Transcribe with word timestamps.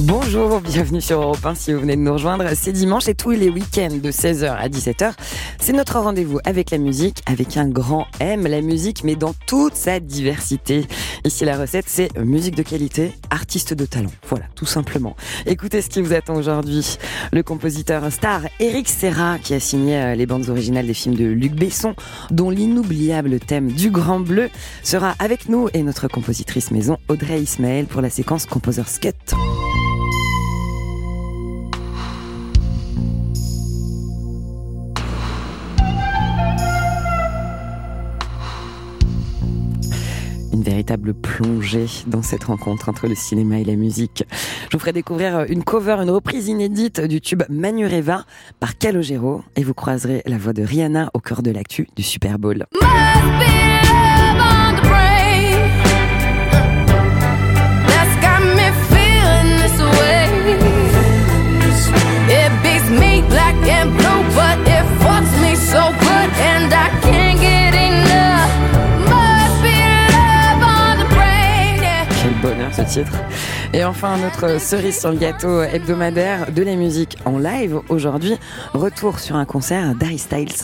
Bonjour, 0.00 0.60
bienvenue 0.60 1.00
sur 1.00 1.22
Europe 1.22 1.46
1 1.46 1.54
si 1.54 1.72
vous 1.72 1.78
venez 1.78 1.94
de 1.94 2.00
nous 2.00 2.14
rejoindre. 2.14 2.44
C'est 2.56 2.72
dimanche 2.72 3.06
et 3.06 3.14
tous 3.14 3.30
les 3.30 3.48
week-ends 3.48 3.96
de 4.02 4.10
16h 4.10 4.50
à 4.50 4.68
17h. 4.68 5.12
C'est 5.60 5.72
notre 5.72 6.00
rendez-vous 6.00 6.40
avec 6.44 6.72
la 6.72 6.78
musique, 6.78 7.22
avec 7.26 7.56
un 7.56 7.68
grand 7.68 8.08
M, 8.18 8.44
la 8.44 8.60
musique, 8.60 9.04
mais 9.04 9.14
dans 9.14 9.34
toute 9.46 9.76
sa 9.76 10.00
diversité. 10.00 10.86
Ici, 11.24 11.44
la 11.44 11.56
recette, 11.56 11.84
c'est 11.86 12.18
musique 12.18 12.56
de 12.56 12.64
qualité, 12.64 13.12
artiste 13.30 13.72
de 13.72 13.86
talent. 13.86 14.10
Voilà, 14.28 14.46
tout 14.56 14.66
simplement. 14.66 15.14
Écoutez 15.46 15.80
ce 15.80 15.88
qui 15.88 16.02
vous 16.02 16.12
attend 16.12 16.34
aujourd'hui. 16.34 16.98
Le 17.32 17.44
compositeur 17.44 18.10
star 18.10 18.40
Eric 18.58 18.88
Serra, 18.88 19.38
qui 19.38 19.54
a 19.54 19.60
signé 19.60 19.96
euh, 19.96 20.14
les 20.16 20.26
bandes 20.26 20.48
originales 20.48 20.88
des 20.88 20.94
films 20.94 21.14
de 21.14 21.26
Luc 21.26 21.52
Besson, 21.52 21.94
dont 22.32 22.50
l'inoubliable 22.50 23.38
thème 23.38 23.70
du 23.70 23.90
Grand 23.90 24.18
Bleu, 24.18 24.50
sera 24.82 25.14
avec 25.20 25.48
nous 25.48 25.68
et 25.72 25.84
notre 25.84 26.08
compositrice 26.08 26.72
maison 26.72 26.98
Audrey 27.06 27.40
Ismaël 27.40 27.86
pour 27.86 28.00
la 28.00 28.10
séquence 28.10 28.44
Composer's 28.44 28.98
Cut. 28.98 29.12
Une 40.54 40.62
véritable 40.62 41.14
plongée 41.14 41.86
dans 42.06 42.22
cette 42.22 42.44
rencontre 42.44 42.88
entre 42.88 43.08
le 43.08 43.16
cinéma 43.16 43.58
et 43.58 43.64
la 43.64 43.74
musique. 43.74 44.24
Je 44.70 44.76
vous 44.76 44.78
ferai 44.78 44.92
découvrir 44.92 45.44
une 45.48 45.64
cover, 45.64 45.96
une 46.00 46.10
reprise 46.10 46.46
inédite 46.46 47.00
du 47.00 47.20
tube 47.20 47.42
Manureva 47.48 48.24
par 48.60 48.78
Calogero 48.78 49.42
et 49.56 49.64
vous 49.64 49.74
croiserez 49.74 50.22
la 50.26 50.38
voix 50.38 50.52
de 50.52 50.62
Rihanna 50.62 51.10
au 51.12 51.18
cœur 51.18 51.42
de 51.42 51.50
l'actu 51.50 51.88
du 51.96 52.04
Super 52.04 52.38
Bowl. 52.38 52.66
Ce 72.74 72.82
titre. 72.82 73.12
Et 73.72 73.84
enfin, 73.84 74.16
notre 74.18 74.60
cerise 74.60 74.98
sur 74.98 75.10
le 75.10 75.16
gâteau 75.16 75.62
hebdomadaire 75.62 76.50
de 76.50 76.62
la 76.62 76.74
musique 76.74 77.16
en 77.24 77.38
live. 77.38 77.80
Aujourd'hui, 77.88 78.36
retour 78.72 79.20
sur 79.20 79.36
un 79.36 79.44
concert 79.44 79.94
d'Harry 79.94 80.18
Styles. 80.18 80.54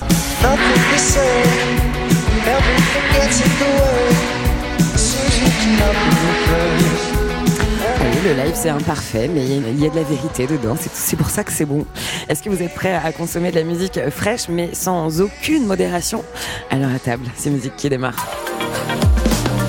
Le 8.23 8.35
live 8.35 8.53
c'est 8.55 8.69
imparfait, 8.69 9.29
mais 9.29 9.45
il 9.47 9.81
y 9.81 9.87
a 9.87 9.91
de 9.91 9.97
la 9.97 10.03
vérité 10.03 10.47
dedans. 10.47 10.77
C'est 10.93 11.17
pour 11.17 11.31
ça 11.31 11.43
que 11.43 11.53
c'est 11.53 11.65
bon. 11.65 11.87
Est-ce 12.29 12.43
que 12.43 12.51
vous 12.51 12.63
êtes 12.63 12.75
prêts 12.75 12.95
à 12.95 13.13
consommer 13.13 13.51
de 13.51 13.57
la 13.57 13.65
musique 13.65 13.99
fraîche, 14.11 14.49
mais 14.49 14.71
sans 14.75 15.21
aucune 15.21 15.67
modération? 15.67 16.23
Alors 16.71 16.91
à 16.95 16.99
table, 16.99 17.25
c'est 17.35 17.51
musique 17.51 17.77
qui 17.77 17.89
démarre. 17.89 18.27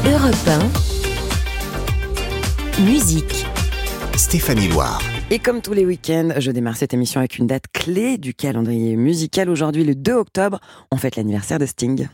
Europe 0.06 0.36
1 0.48 1.01
Musique. 2.86 3.46
Stéphanie 4.16 4.68
Loire. 4.68 5.00
Et 5.30 5.38
comme 5.38 5.62
tous 5.62 5.74
les 5.74 5.86
week-ends, 5.86 6.30
je 6.38 6.50
démarre 6.50 6.76
cette 6.78 6.96
émission 6.96 7.20
avec 7.20 7.38
une 7.38 7.46
date 7.46 7.66
clé 7.72 8.18
du 8.18 8.34
calendrier 8.34 8.96
musical. 8.96 9.50
Aujourd'hui, 9.52 9.84
le 9.84 9.94
2 9.94 10.14
octobre, 10.14 10.60
on 10.92 10.98
fête 10.98 11.16
l'anniversaire 11.16 11.60
de 11.60 11.68
Sting. 11.68 12.08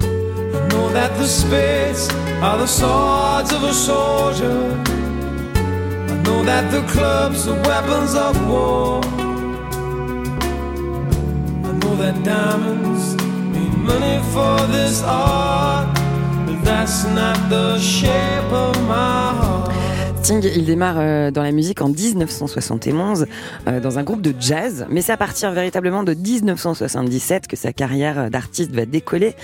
Il 20.29 20.65
démarre 20.65 20.97
euh, 20.99 21.31
dans 21.31 21.43
la 21.43 21.51
musique 21.51 21.81
en 21.81 21.89
1971 21.89 23.27
euh, 23.67 23.79
dans 23.79 23.99
un 23.99 24.03
groupe 24.03 24.21
de 24.21 24.33
jazz, 24.39 24.85
mais 24.89 25.01
c'est 25.01 25.11
à 25.11 25.17
partir 25.17 25.51
véritablement 25.51 26.03
de 26.03 26.13
1977 26.13 27.47
que 27.47 27.55
sa 27.55 27.71
carrière 27.71 28.29
d'artiste 28.29 28.71
va 28.71 28.85
décoller 28.85 29.35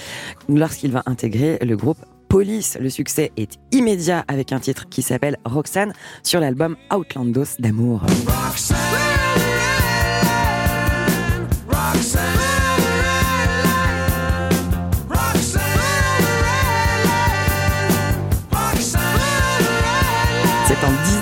lorsqu'il 0.49 0.91
va 0.91 1.03
intégrer 1.05 1.59
le 1.61 1.77
groupe 1.77 1.99
Police. 2.27 2.77
Le 2.81 2.89
succès 2.89 3.31
est 3.37 3.59
immédiat 3.71 4.25
avec 4.27 4.51
un 4.51 4.59
titre 4.59 4.89
qui 4.89 5.03
s'appelle 5.03 5.37
Roxanne 5.45 5.93
sur 6.23 6.39
l'album 6.39 6.75
Outlandos 6.91 7.59
d'amour. 7.59 8.01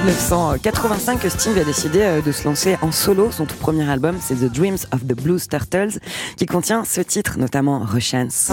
1985 0.04 1.20
que 1.20 1.30
Sting 1.30 1.60
a 1.60 1.64
décidé 1.64 2.02
euh, 2.02 2.22
de 2.22 2.32
se 2.32 2.44
lancer 2.46 2.76
en 2.82 2.92
solo. 2.92 3.32
Son 3.32 3.46
tout 3.46 3.56
premier 3.58 3.88
album, 3.88 4.18
c'est 4.20 4.34
The 4.36 4.52
Dreams 4.52 4.80
of 4.92 5.06
the 5.06 5.14
Blues 5.14 5.48
Turtles, 5.48 6.00
qui 6.38 6.48
contient 6.48 6.84
ce 6.86 7.02
titre, 7.02 7.38
notamment 7.38 7.80
Rechance. 7.80 8.52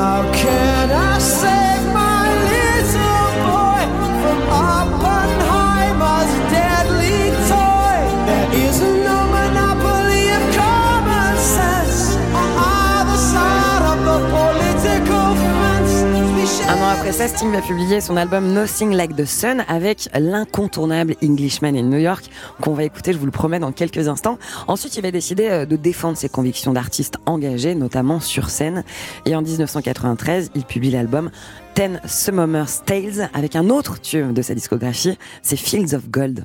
Après 17.08 17.26
ça, 17.26 17.34
Sting 17.34 17.50
va 17.50 17.62
publier 17.62 18.02
son 18.02 18.18
album 18.18 18.52
Nothing 18.52 18.92
Like 18.92 19.16
the 19.16 19.24
Sun 19.24 19.64
avec 19.66 20.10
l'incontournable 20.14 21.14
Englishman 21.24 21.74
in 21.74 21.84
New 21.84 21.96
York 21.96 22.26
qu'on 22.60 22.74
va 22.74 22.84
écouter, 22.84 23.14
je 23.14 23.18
vous 23.18 23.24
le 23.24 23.30
promets, 23.30 23.58
dans 23.58 23.72
quelques 23.72 24.08
instants. 24.08 24.38
Ensuite, 24.66 24.94
il 24.98 25.02
va 25.02 25.10
décider 25.10 25.48
euh, 25.48 25.64
de 25.64 25.76
défendre 25.76 26.18
ses 26.18 26.28
convictions 26.28 26.74
d'artiste 26.74 27.14
engagé, 27.24 27.74
notamment 27.74 28.20
sur 28.20 28.50
scène. 28.50 28.84
Et 29.24 29.34
en 29.34 29.40
1993, 29.40 30.50
il 30.54 30.64
publie 30.64 30.90
l'album 30.90 31.30
Ten 31.72 31.98
Summer's 32.04 32.82
Tales 32.84 33.30
avec 33.32 33.56
un 33.56 33.70
autre 33.70 33.98
tube 33.98 34.34
de 34.34 34.42
sa 34.42 34.54
discographie, 34.54 35.16
c'est 35.40 35.56
Fields 35.56 35.94
of 35.94 36.10
Gold. 36.10 36.44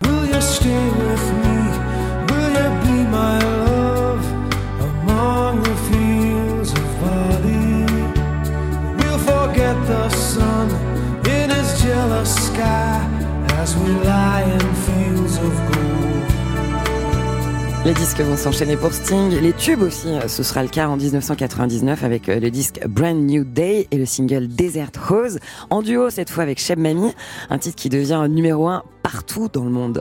Les 17.85 17.93
disques 17.93 18.21
vont 18.21 18.37
s'enchaîner 18.37 18.77
pour 18.77 18.93
Sting, 18.93 19.37
les 19.41 19.51
tubes 19.51 19.81
aussi, 19.81 20.07
ce 20.27 20.41
sera 20.41 20.63
le 20.63 20.69
cas 20.69 20.87
en 20.87 20.95
1999 20.95 22.03
avec 22.05 22.29
euh, 22.29 22.39
le 22.39 22.49
disque 22.49 22.79
Brand 22.87 23.17
New 23.17 23.43
Day 23.43 23.89
et 23.91 23.97
le 23.97 24.05
single 24.05 24.47
Desert 24.47 24.91
Rose, 25.09 25.39
en 25.69 25.81
duo 25.81 26.09
cette 26.09 26.29
fois 26.29 26.43
avec 26.43 26.59
Sheb 26.59 26.79
Mami, 26.79 27.13
un 27.49 27.57
titre 27.57 27.75
qui 27.75 27.89
devient 27.89 28.25
numéro 28.29 28.69
un 28.69 28.83
partout 29.01 29.49
dans 29.51 29.65
le 29.65 29.71
monde. 29.71 29.99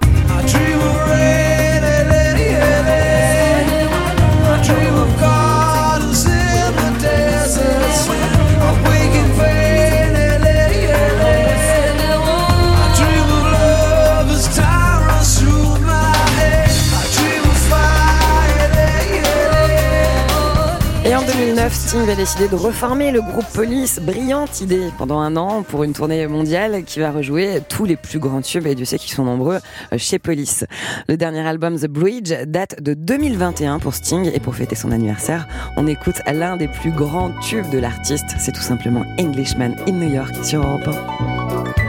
Sting 21.92 22.06
va 22.06 22.14
décider 22.14 22.48
de 22.48 22.54
reformer 22.54 23.12
le 23.12 23.20
groupe 23.20 23.44
Police. 23.52 24.00
Brillante 24.00 24.62
idée 24.62 24.88
pendant 24.96 25.20
un 25.20 25.36
an 25.36 25.62
pour 25.62 25.84
une 25.84 25.92
tournée 25.92 26.26
mondiale 26.26 26.84
qui 26.84 27.00
va 27.00 27.10
rejouer 27.10 27.60
tous 27.68 27.84
les 27.84 27.96
plus 27.96 28.18
grands 28.18 28.40
tubes, 28.40 28.66
et 28.66 28.74
Dieu 28.74 28.86
sait 28.86 28.96
qu'ils 28.96 29.12
sont 29.12 29.26
nombreux, 29.26 29.58
chez 29.98 30.18
Police. 30.18 30.64
Le 31.06 31.18
dernier 31.18 31.46
album, 31.46 31.78
The 31.78 31.88
Bridge, 31.88 32.32
date 32.46 32.82
de 32.82 32.94
2021 32.94 33.78
pour 33.78 33.92
Sting 33.92 34.30
et 34.32 34.40
pour 34.40 34.54
fêter 34.54 34.74
son 34.74 34.90
anniversaire, 34.90 35.46
on 35.76 35.86
écoute 35.86 36.22
l'un 36.32 36.56
des 36.56 36.68
plus 36.68 36.92
grands 36.92 37.30
tubes 37.42 37.68
de 37.68 37.78
l'artiste. 37.78 38.36
C'est 38.38 38.52
tout 38.52 38.62
simplement 38.62 39.04
Englishman 39.20 39.74
in 39.86 39.92
New 39.92 40.14
York 40.14 40.34
sur 40.42 40.66
Europe 40.66 40.88
1. 40.88 41.81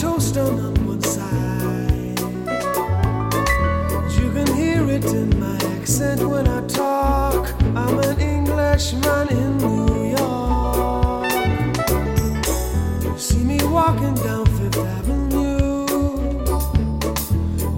Toast 0.00 0.38
on 0.38 0.74
one 0.86 1.02
side. 1.02 2.18
You 4.18 4.32
can 4.32 4.46
hear 4.56 4.88
it 4.88 5.04
in 5.04 5.38
my 5.38 5.56
accent 5.76 6.22
when 6.26 6.48
I 6.48 6.66
talk. 6.66 7.52
I'm 7.76 7.98
an 7.98 8.18
Englishman 8.18 9.28
in 9.28 9.58
New 9.58 10.16
York. 10.16 11.32
You 13.04 13.18
see 13.18 13.44
me 13.44 13.58
walking 13.64 14.14
down 14.14 14.46
Fifth 14.56 14.78
Avenue, 14.78 15.86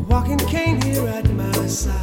walking 0.06 0.38
cane 0.38 0.80
here 0.82 1.08
at 1.08 1.28
my 1.30 1.66
side. 1.66 2.01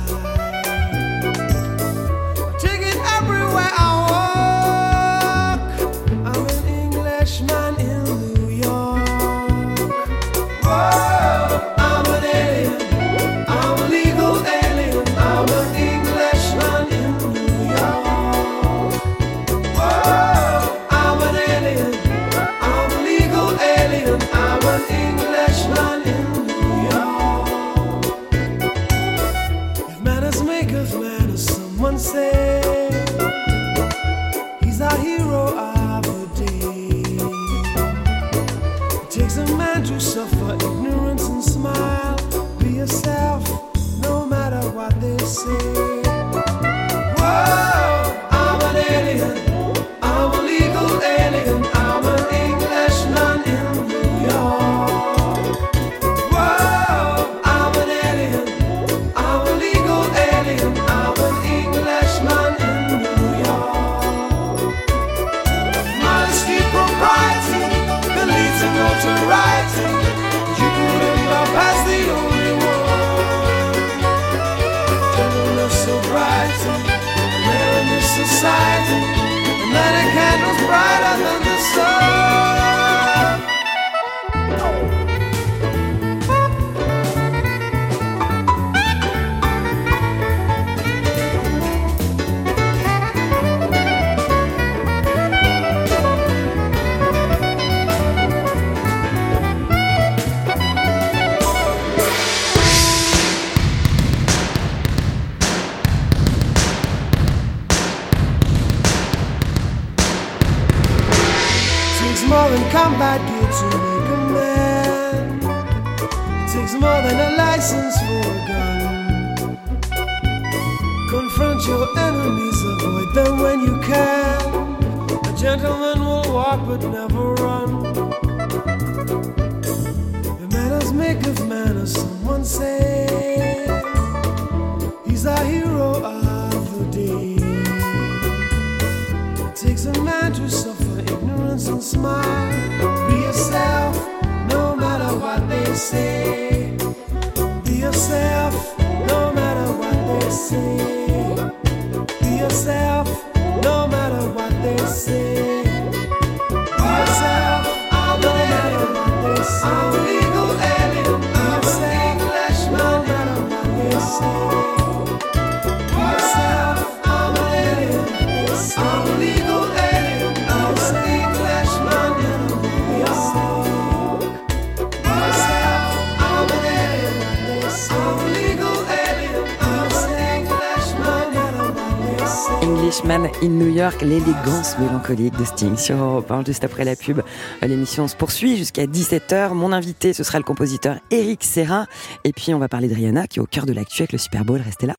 Englishman 182.61 183.29
in 183.43 183.49
New 183.49 183.69
York, 183.69 184.01
l'élégance 184.01 184.77
mélancolique 184.79 185.37
de 185.37 185.45
Sting 185.45 185.77
sur 185.77 185.95
Europe 185.95 186.31
1, 186.31 186.43
juste 186.45 186.63
après 186.63 186.83
la 186.83 186.95
pub. 186.95 187.21
L'émission 187.61 188.07
se 188.07 188.15
poursuit 188.15 188.57
jusqu'à 188.57 188.85
17h. 188.85 189.53
Mon 189.53 189.71
invité, 189.71 190.11
ce 190.11 190.23
sera 190.23 190.39
le 190.39 190.43
compositeur 190.43 190.97
Eric 191.11 191.43
Serra. 191.43 191.85
Et 192.23 192.33
puis, 192.33 192.53
on 192.53 192.59
va 192.59 192.67
parler 192.67 192.87
de 192.87 192.95
Rihanna, 192.95 193.27
qui 193.27 193.39
est 193.39 193.41
au 193.41 193.45
cœur 193.45 193.65
de 193.65 193.73
l'actu 193.73 194.01
avec 194.01 194.11
le 194.11 194.17
Super 194.17 194.43
Bowl. 194.43 194.61
Restez 194.61 194.87
là. 194.87 194.95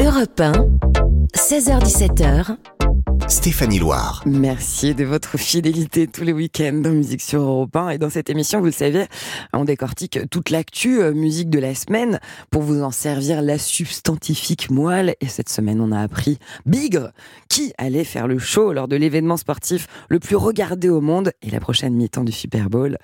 Europe 0.00 0.40
1, 0.40 0.52
16h17h, 1.34 2.56
Stéphanie 3.32 3.78
Loire. 3.78 4.22
Merci 4.26 4.94
de 4.94 5.04
votre 5.04 5.38
fidélité 5.38 6.06
tous 6.06 6.22
les 6.22 6.34
week-ends 6.34 6.74
dans 6.82 6.90
Musique 6.90 7.22
sur 7.22 7.40
Europe 7.40 7.74
1. 7.74 7.88
Et 7.88 7.98
dans 7.98 8.10
cette 8.10 8.28
émission, 8.28 8.58
vous 8.58 8.66
le 8.66 8.72
savez, 8.72 9.06
on 9.54 9.64
décortique 9.64 10.18
toute 10.30 10.50
l'actu 10.50 11.00
euh, 11.00 11.14
musique 11.14 11.48
de 11.48 11.58
la 11.58 11.74
semaine 11.74 12.20
pour 12.50 12.60
vous 12.60 12.82
en 12.82 12.90
servir 12.90 13.40
la 13.40 13.56
substantifique 13.56 14.70
moelle. 14.70 15.16
Et 15.22 15.28
cette 15.28 15.48
semaine, 15.48 15.80
on 15.80 15.92
a 15.92 16.00
appris 16.00 16.38
Bigre 16.66 17.12
qui 17.48 17.72
allait 17.78 18.04
faire 18.04 18.28
le 18.28 18.38
show 18.38 18.74
lors 18.74 18.86
de 18.86 18.96
l'événement 18.96 19.38
sportif 19.38 19.86
le 20.10 20.18
plus 20.18 20.36
regardé 20.36 20.90
au 20.90 21.00
monde 21.00 21.32
et 21.40 21.48
la 21.48 21.58
prochaine 21.58 21.94
mi-temps 21.94 22.24
du 22.24 22.32
Super 22.32 22.68
Bowl. 22.68 22.98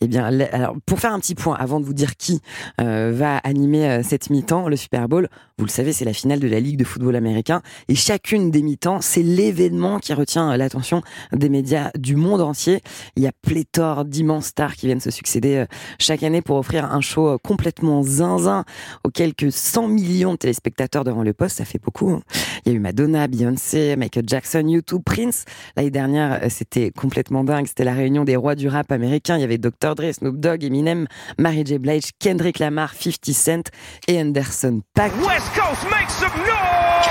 Eh 0.00 0.06
bien, 0.06 0.24
alors, 0.52 0.76
pour 0.86 1.00
faire 1.00 1.12
un 1.12 1.18
petit 1.18 1.34
point, 1.34 1.56
avant 1.56 1.80
de 1.80 1.84
vous 1.84 1.92
dire 1.92 2.14
qui 2.16 2.40
euh, 2.80 3.12
va 3.12 3.38
animer 3.38 3.90
euh, 3.90 4.02
cette 4.04 4.30
mi-temps, 4.30 4.68
le 4.68 4.76
Super 4.76 5.08
Bowl, 5.08 5.28
vous 5.62 5.66
le 5.66 5.70
savez, 5.70 5.92
c'est 5.92 6.04
la 6.04 6.12
finale 6.12 6.40
de 6.40 6.48
la 6.48 6.58
Ligue 6.58 6.76
de 6.76 6.82
football 6.82 7.14
américain. 7.14 7.62
Et 7.86 7.94
chacune 7.94 8.50
des 8.50 8.62
mi-temps, 8.62 9.00
c'est 9.00 9.22
l'événement 9.22 10.00
qui 10.00 10.12
retient 10.12 10.56
l'attention 10.56 11.02
des 11.32 11.48
médias 11.48 11.92
du 11.96 12.16
monde 12.16 12.40
entier. 12.40 12.80
Il 13.14 13.22
y 13.22 13.28
a 13.28 13.32
pléthore 13.42 14.04
d'immenses 14.04 14.46
stars 14.46 14.74
qui 14.74 14.86
viennent 14.86 14.98
se 14.98 15.12
succéder 15.12 15.58
euh, 15.58 15.66
chaque 16.00 16.24
année 16.24 16.42
pour 16.42 16.56
offrir 16.56 16.92
un 16.92 17.00
show 17.00 17.28
euh, 17.28 17.38
complètement 17.40 18.02
zinzin 18.02 18.64
aux 19.04 19.10
quelques 19.10 19.52
100 19.52 19.86
millions 19.86 20.32
de 20.32 20.38
téléspectateurs 20.38 21.04
devant 21.04 21.22
le 21.22 21.32
poste. 21.32 21.58
Ça 21.58 21.64
fait 21.64 21.78
beaucoup. 21.80 22.10
hein. 22.10 22.22
Il 22.66 22.72
y 22.72 22.74
a 22.74 22.76
eu 22.76 22.80
Madonna, 22.80 23.28
Beyoncé, 23.28 23.94
Michael 23.94 24.24
Jackson, 24.26 24.66
YouTube, 24.66 25.02
Prince. 25.06 25.44
L'année 25.76 25.92
dernière, 25.92 26.40
euh, 26.42 26.48
c'était 26.48 26.90
complètement 26.90 27.44
dingue. 27.44 27.68
C'était 27.68 27.84
la 27.84 27.94
réunion 27.94 28.24
des 28.24 28.34
rois 28.34 28.56
du 28.56 28.66
rap 28.66 28.90
américain. 28.90 29.36
Il 29.36 29.42
y 29.42 29.44
avait 29.44 29.58
Dr. 29.58 29.94
Dre, 29.94 30.12
Snoop 30.12 30.40
Dogg, 30.40 30.64
Eminem, 30.64 31.06
Mary 31.38 31.62
J. 31.64 31.78
Blige, 31.78 32.10
Kendrick 32.18 32.58
Lamar, 32.58 32.94
50 32.94 33.32
Cent 33.32 33.70
et 34.08 34.20
Anderson 34.20 34.82
Paak. 34.94 35.12
Coast, 35.54 35.84
make 35.90 36.08
some 36.08 36.30
noise! 36.38 37.02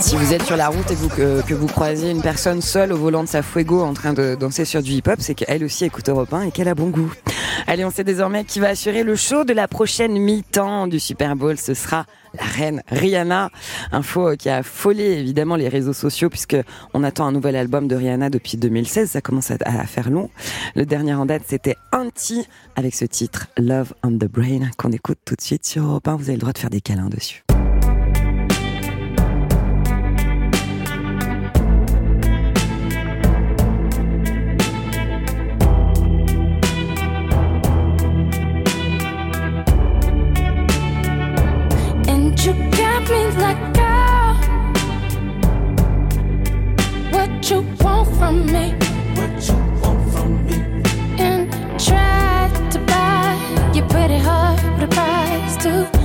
Si 0.00 0.16
vous 0.16 0.32
êtes 0.32 0.44
sur 0.44 0.56
la 0.56 0.68
route 0.68 0.90
et 0.90 0.94
vous, 0.94 1.08
que, 1.08 1.42
que 1.42 1.54
vous 1.54 1.66
croisez 1.66 2.10
une 2.10 2.22
personne 2.22 2.60
seule 2.60 2.92
au 2.92 2.96
volant 2.96 3.22
de 3.22 3.28
sa 3.28 3.42
Fuego 3.42 3.82
en 3.82 3.94
train 3.94 4.12
de 4.12 4.34
danser 4.34 4.64
sur 4.64 4.82
du 4.82 4.92
hip-hop, 4.92 5.16
c'est 5.18 5.34
qu'elle 5.34 5.64
aussi 5.64 5.84
écoute 5.84 6.08
Europe 6.08 6.32
1 6.32 6.42
et 6.42 6.50
qu'elle 6.50 6.68
a 6.68 6.74
bon 6.74 6.88
goût. 6.88 7.12
Allez, 7.66 7.84
on 7.84 7.90
sait 7.90 8.04
désormais 8.04 8.44
qui 8.44 8.60
va 8.60 8.68
assurer 8.68 9.02
le 9.02 9.16
show 9.16 9.44
de 9.44 9.52
la 9.52 9.66
prochaine 9.68 10.12
mi-temps 10.12 10.86
du 10.86 11.00
Super 11.00 11.36
Bowl. 11.36 11.58
Ce 11.58 11.74
sera 11.74 12.06
la 12.36 12.44
reine 12.44 12.82
Rihanna. 12.88 13.50
Info 13.92 14.36
qui 14.36 14.48
a 14.48 14.58
affolé 14.58 15.04
évidemment 15.04 15.56
les 15.56 15.68
réseaux 15.68 15.92
sociaux 15.92 16.30
puisque 16.30 16.56
on 16.94 17.04
attend 17.04 17.26
un 17.26 17.32
nouvel 17.32 17.56
album 17.56 17.88
de 17.88 17.96
Rihanna 17.96 18.30
depuis 18.30 18.56
2016. 18.56 19.10
Ça 19.10 19.20
commence 19.20 19.50
à, 19.50 19.56
à 19.64 19.86
faire 19.86 20.10
long. 20.10 20.30
Le 20.74 20.86
dernier 20.86 21.14
en 21.14 21.26
date, 21.26 21.42
c'était 21.46 21.76
Anti 21.92 22.46
avec 22.76 22.94
ce 22.94 23.04
titre 23.04 23.48
Love 23.58 23.94
on 24.02 24.12
the 24.12 24.30
Brain 24.30 24.70
qu'on 24.76 24.92
écoute 24.92 25.18
tout 25.24 25.34
de 25.34 25.40
suite 25.40 25.66
sur 25.66 25.84
Europe 25.84 26.08
1. 26.08 26.16
Vous 26.16 26.24
avez 26.24 26.34
le 26.34 26.40
droit 26.40 26.52
de 26.52 26.58
faire 26.58 26.70
des 26.70 26.80
câlins 26.80 27.08
dessus. 27.08 27.45
From 48.18 48.46
me? 48.46 48.74
What 49.14 49.48
you 49.48 49.56
want 49.82 50.12
from 50.12 50.46
me? 50.46 50.56
And 51.18 51.50
try 51.78 52.50
to 52.70 52.78
buy 52.80 53.72
your 53.74 53.86
pretty 53.88 54.18
heart 54.18 54.62
with 54.74 54.84
a 54.84 54.88
price 54.88 55.56
too 55.62 55.95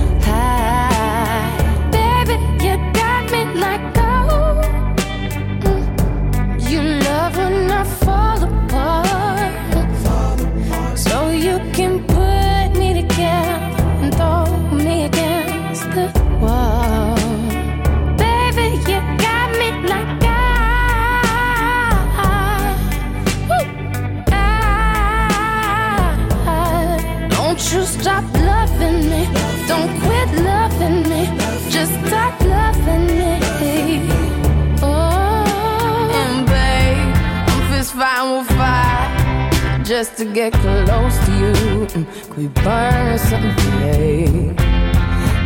to 40.24 40.32
get 40.32 40.52
close 40.52 41.16
to 41.26 41.32
you. 41.32 41.52
Mm, 41.94 42.06
Could 42.28 42.36
we 42.36 42.46
burn 42.62 43.18
something 43.18 43.56
today? 43.56 44.24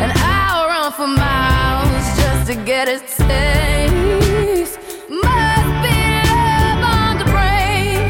And 0.02 0.12
I'll 0.16 0.68
run 0.68 0.92
for 0.92 1.06
miles 1.06 2.06
just 2.20 2.50
to 2.50 2.54
get 2.64 2.86
a 2.88 2.98
taste. 2.98 4.78
Must 5.08 5.70
be 5.84 5.98
love 6.28 6.82
on 6.98 7.12
the 7.20 7.28
brain 7.34 8.04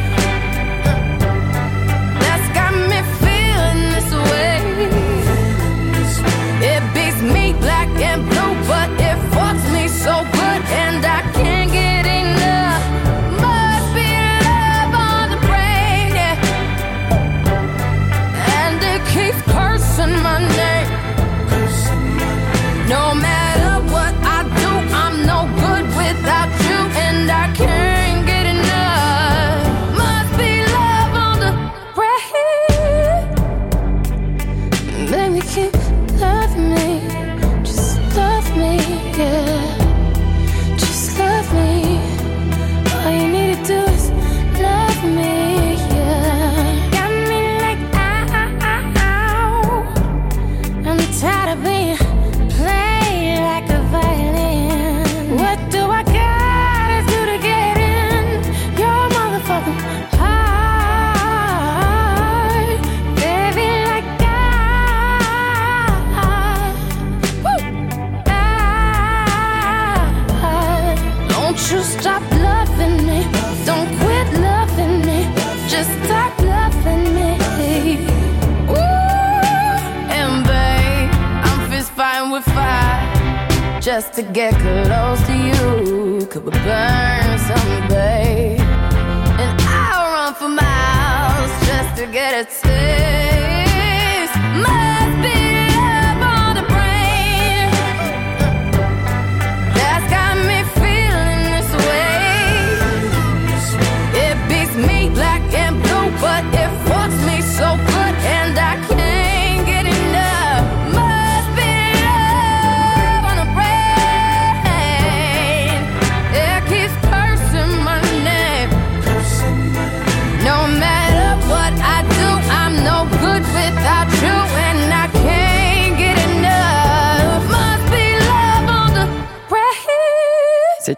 that's 2.23 2.49
got 2.59 2.73
me 2.91 3.01
feeling 3.23 3.83
this 3.95 4.11
way. 4.29 4.59
It 6.73 6.83
beats 6.95 7.21
me 7.23 7.53
black 7.61 7.89
and 8.11 8.23
blue, 8.29 8.55
but 8.67 8.91
it 9.09 9.19
fucks 9.33 9.67
me 9.73 9.87
so 9.87 10.15
good, 10.39 10.61
and 10.83 11.05
I 11.07 11.21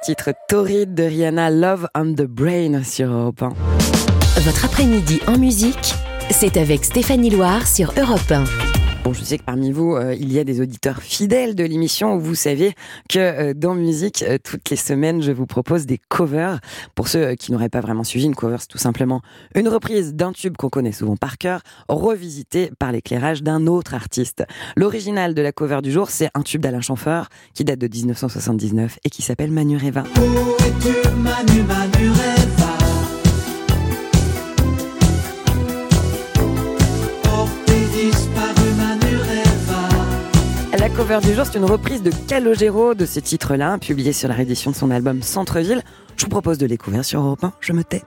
titre 0.08 0.32
torride 0.48 0.94
de 0.94 1.02
Rihanna, 1.02 1.50
Love 1.50 1.86
on 1.94 2.14
the 2.14 2.22
Brain 2.22 2.82
sur 2.82 3.10
Europe 3.10 3.42
1. 3.42 3.52
Votre 4.40 4.64
après-midi 4.64 5.20
en 5.26 5.36
musique, 5.36 5.94
c'est 6.30 6.56
avec 6.56 6.86
Stéphanie 6.86 7.28
Loire 7.28 7.66
sur 7.66 7.92
Europe 7.94 8.30
1. 8.30 8.77
Bon, 9.04 9.12
je 9.12 9.22
sais 9.22 9.38
que 9.38 9.44
parmi 9.44 9.70
vous, 9.70 9.94
euh, 9.94 10.14
il 10.14 10.32
y 10.32 10.38
a 10.38 10.44
des 10.44 10.60
auditeurs 10.60 11.00
fidèles 11.00 11.54
de 11.54 11.64
l'émission. 11.64 12.18
Vous 12.18 12.34
savez 12.34 12.74
que 13.08 13.18
euh, 13.18 13.54
dans 13.54 13.74
musique, 13.74 14.22
euh, 14.22 14.38
toutes 14.42 14.68
les 14.70 14.76
semaines, 14.76 15.22
je 15.22 15.32
vous 15.32 15.46
propose 15.46 15.86
des 15.86 15.98
covers. 16.08 16.60
Pour 16.94 17.08
ceux 17.08 17.34
qui 17.34 17.52
n'auraient 17.52 17.68
pas 17.68 17.80
vraiment 17.80 18.04
suivi, 18.04 18.26
une 18.26 18.34
cover, 18.34 18.56
c'est 18.58 18.68
tout 18.68 18.78
simplement 18.78 19.22
une 19.54 19.68
reprise 19.68 20.14
d'un 20.14 20.32
tube 20.32 20.56
qu'on 20.56 20.68
connaît 20.68 20.92
souvent 20.92 21.16
par 21.16 21.38
cœur, 21.38 21.62
revisité 21.88 22.70
par 22.78 22.92
l'éclairage 22.92 23.42
d'un 23.42 23.66
autre 23.66 23.94
artiste. 23.94 24.44
L'original 24.76 25.34
de 25.34 25.42
la 25.42 25.52
cover 25.52 25.80
du 25.82 25.92
jour, 25.92 26.10
c'est 26.10 26.30
un 26.34 26.42
tube 26.42 26.60
d'Alain 26.60 26.80
Chamfort 26.80 27.28
qui 27.54 27.64
date 27.64 27.78
de 27.78 27.88
1979 27.88 28.98
et 29.04 29.10
qui 29.10 29.22
s'appelle 29.22 29.52
Manureva. 29.52 30.02
Où 30.16 30.58
La 40.88 40.96
cover 40.96 41.18
du 41.20 41.34
jour, 41.34 41.44
c'est 41.44 41.58
une 41.58 41.66
reprise 41.66 42.02
de 42.02 42.10
Calogero 42.28 42.94
de 42.94 43.04
ce 43.04 43.20
titre-là, 43.20 43.76
publié 43.76 44.14
sur 44.14 44.28
la 44.28 44.34
réédition 44.34 44.70
de 44.70 44.76
son 44.76 44.90
album 44.90 45.22
Centre-ville. 45.22 45.82
Je 46.16 46.24
vous 46.24 46.30
propose 46.30 46.56
de 46.56 46.64
les 46.64 46.76
découvrir 46.76 47.04
sur 47.04 47.20
Europe 47.20 47.44
1. 47.44 47.52
Je 47.60 47.74
me 47.74 47.84
tais. 47.84 48.02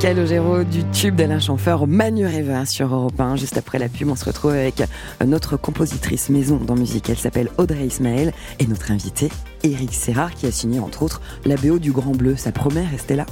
Calogero, 0.00 0.62
du 0.62 0.84
tube 0.90 1.16
d'Alain 1.16 1.40
Chamfort, 1.40 1.86
Manureva 1.86 2.66
sur 2.66 2.94
Europe 2.94 3.18
1. 3.18 3.36
Juste 3.36 3.56
après 3.56 3.78
la 3.78 3.88
pub, 3.88 4.08
on 4.08 4.16
se 4.16 4.24
retrouve 4.24 4.52
avec 4.52 4.82
notre 5.24 5.56
compositrice 5.56 6.28
maison 6.28 6.56
dans 6.56 6.76
musique. 6.76 7.08
Elle 7.08 7.16
s'appelle 7.16 7.48
Audrey 7.56 7.86
Ismaël 7.86 8.32
et 8.58 8.66
notre 8.66 8.90
invité, 8.90 9.30
Eric 9.62 9.94
Serra, 9.94 10.30
qui 10.30 10.46
a 10.46 10.50
signé 10.50 10.80
entre 10.80 11.02
autres 11.02 11.20
la 11.44 11.56
BO 11.56 11.78
du 11.78 11.92
Grand 11.92 12.14
Bleu. 12.14 12.36
Ça 12.36 12.52
promet, 12.52 12.84
restez 12.86 13.16
là. 13.16 13.26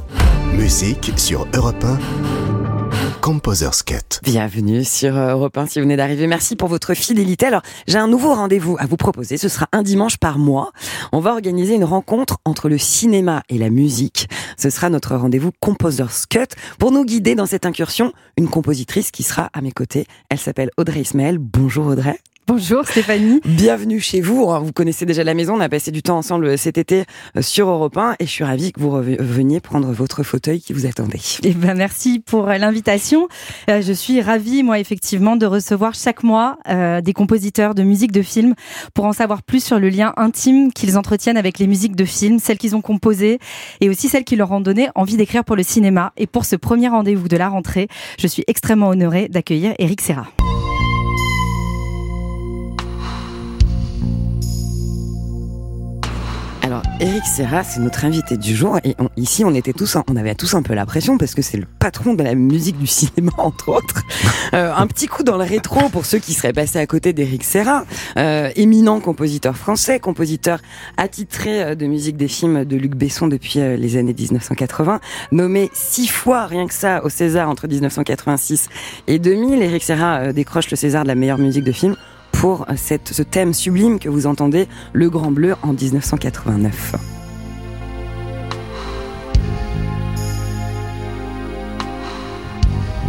Musique 0.56 1.12
sur 1.16 1.46
Europe 1.54 1.84
1. 1.84 2.83
Composer's 3.24 3.82
Cut. 3.82 4.20
Bienvenue 4.22 4.84
sur 4.84 5.16
Europe 5.16 5.56
1 5.56 5.68
si 5.68 5.78
vous 5.78 5.84
venez 5.84 5.96
d'arriver. 5.96 6.26
Merci 6.26 6.56
pour 6.56 6.68
votre 6.68 6.92
fidélité. 6.92 7.46
Alors, 7.46 7.62
j'ai 7.88 7.96
un 7.96 8.06
nouveau 8.06 8.34
rendez-vous 8.34 8.76
à 8.78 8.84
vous 8.84 8.98
proposer. 8.98 9.38
Ce 9.38 9.48
sera 9.48 9.66
un 9.72 9.82
dimanche 9.82 10.18
par 10.18 10.38
mois. 10.38 10.72
On 11.10 11.20
va 11.20 11.32
organiser 11.32 11.74
une 11.74 11.84
rencontre 11.84 12.36
entre 12.44 12.68
le 12.68 12.76
cinéma 12.76 13.42
et 13.48 13.56
la 13.56 13.70
musique. 13.70 14.28
Ce 14.58 14.68
sera 14.68 14.90
notre 14.90 15.16
rendez-vous 15.16 15.52
Composer's 15.58 16.26
Cut. 16.26 16.54
Pour 16.78 16.92
nous 16.92 17.06
guider 17.06 17.34
dans 17.34 17.46
cette 17.46 17.64
incursion, 17.64 18.12
une 18.36 18.50
compositrice 18.50 19.10
qui 19.10 19.22
sera 19.22 19.48
à 19.54 19.62
mes 19.62 19.72
côtés. 19.72 20.06
Elle 20.28 20.38
s'appelle 20.38 20.68
Audrey 20.76 21.00
Ismaël. 21.00 21.38
Bonjour 21.38 21.86
Audrey. 21.86 22.18
Bonjour 22.46 22.86
Stéphanie. 22.86 23.40
Bienvenue 23.46 24.00
chez 24.00 24.20
vous. 24.20 24.46
Vous 24.62 24.72
connaissez 24.72 25.06
déjà 25.06 25.24
la 25.24 25.32
maison. 25.32 25.54
On 25.54 25.60
a 25.60 25.70
passé 25.70 25.90
du 25.90 26.02
temps 26.02 26.18
ensemble 26.18 26.58
cet 26.58 26.76
été 26.76 27.04
euh, 27.38 27.42
sur 27.42 27.70
Europe 27.70 27.96
1 27.96 28.16
et 28.18 28.26
je 28.26 28.30
suis 28.30 28.44
ravie 28.44 28.70
que 28.70 28.80
vous 28.80 28.90
reveniez 28.90 29.60
prendre 29.60 29.90
votre 29.92 30.22
fauteuil 30.22 30.60
qui 30.60 30.74
vous 30.74 30.84
attendait. 30.84 31.20
Eh 31.42 31.54
ben 31.54 31.74
merci 31.74 32.20
pour 32.20 32.48
l'invitation. 32.48 33.28
Euh, 33.70 33.80
je 33.80 33.94
suis 33.94 34.20
ravie, 34.20 34.62
moi, 34.62 34.78
effectivement, 34.78 35.36
de 35.36 35.46
recevoir 35.46 35.94
chaque 35.94 36.22
mois 36.22 36.58
euh, 36.68 37.00
des 37.00 37.14
compositeurs 37.14 37.74
de 37.74 37.82
musique 37.82 38.12
de 38.12 38.20
film 38.20 38.54
pour 38.92 39.06
en 39.06 39.14
savoir 39.14 39.42
plus 39.42 39.64
sur 39.64 39.78
le 39.78 39.88
lien 39.88 40.12
intime 40.18 40.70
qu'ils 40.70 40.98
entretiennent 40.98 41.38
avec 41.38 41.58
les 41.58 41.66
musiques 41.66 41.96
de 41.96 42.04
film, 42.04 42.38
celles 42.40 42.58
qu'ils 42.58 42.76
ont 42.76 42.82
composées 42.82 43.38
et 43.80 43.88
aussi 43.88 44.10
celles 44.10 44.24
qui 44.24 44.36
leur 44.36 44.52
ont 44.52 44.60
donné 44.60 44.90
envie 44.96 45.16
d'écrire 45.16 45.44
pour 45.44 45.56
le 45.56 45.62
cinéma. 45.62 46.12
Et 46.18 46.26
pour 46.26 46.44
ce 46.44 46.56
premier 46.56 46.88
rendez-vous 46.88 47.28
de 47.28 47.38
la 47.38 47.48
rentrée, 47.48 47.88
je 48.18 48.26
suis 48.26 48.44
extrêmement 48.48 48.88
honorée 48.88 49.28
d'accueillir 49.28 49.74
Eric 49.78 50.02
Serra. 50.02 50.26
Eric 57.04 57.26
Serra, 57.26 57.62
c'est 57.64 57.80
notre 57.80 58.06
invité 58.06 58.38
du 58.38 58.56
jour. 58.56 58.78
Et 58.82 58.96
ici, 59.18 59.44
on 59.44 59.54
était 59.54 59.74
tous, 59.74 59.98
on 60.08 60.16
avait 60.16 60.34
tous 60.34 60.54
un 60.54 60.62
peu 60.62 60.72
la 60.72 60.86
pression 60.86 61.18
parce 61.18 61.34
que 61.34 61.42
c'est 61.42 61.58
le 61.58 61.66
patron 61.78 62.14
de 62.14 62.22
la 62.22 62.34
musique 62.34 62.78
du 62.78 62.86
cinéma, 62.86 63.30
entre 63.36 63.68
autres. 63.68 64.00
Euh, 64.54 64.72
un 64.74 64.86
petit 64.86 65.06
coup 65.06 65.22
dans 65.22 65.36
le 65.36 65.44
rétro 65.44 65.90
pour 65.90 66.06
ceux 66.06 66.18
qui 66.18 66.32
seraient 66.32 66.54
passés 66.54 66.78
à 66.78 66.86
côté 66.86 67.12
d'Eric 67.12 67.44
Serra, 67.44 67.84
euh, 68.16 68.50
éminent 68.56 69.00
compositeur 69.00 69.54
français, 69.54 70.00
compositeur 70.00 70.60
attitré 70.96 71.62
euh, 71.62 71.74
de 71.74 71.84
musique 71.84 72.16
des 72.16 72.26
films 72.26 72.64
de 72.64 72.76
Luc 72.78 72.94
Besson 72.94 73.26
depuis 73.26 73.60
euh, 73.60 73.76
les 73.76 73.98
années 73.98 74.14
1980, 74.18 74.98
nommé 75.30 75.70
six 75.74 76.06
fois 76.06 76.46
rien 76.46 76.66
que 76.66 76.74
ça 76.74 77.04
au 77.04 77.10
César 77.10 77.50
entre 77.50 77.68
1986 77.68 78.70
et 79.08 79.18
2000. 79.18 79.60
Eric 79.60 79.82
Serra 79.82 80.20
euh, 80.20 80.32
décroche 80.32 80.70
le 80.70 80.76
César 80.78 81.02
de 81.02 81.08
la 81.08 81.16
meilleure 81.16 81.36
musique 81.36 81.64
de 81.64 81.72
film 81.72 81.96
pour 82.34 82.66
ce 82.76 83.22
thème 83.22 83.54
sublime 83.54 83.98
que 83.98 84.08
vous 84.08 84.26
entendez, 84.26 84.68
Le 84.92 85.08
Grand 85.10 85.30
Bleu, 85.30 85.54
en 85.62 85.72
1989. 85.72 87.13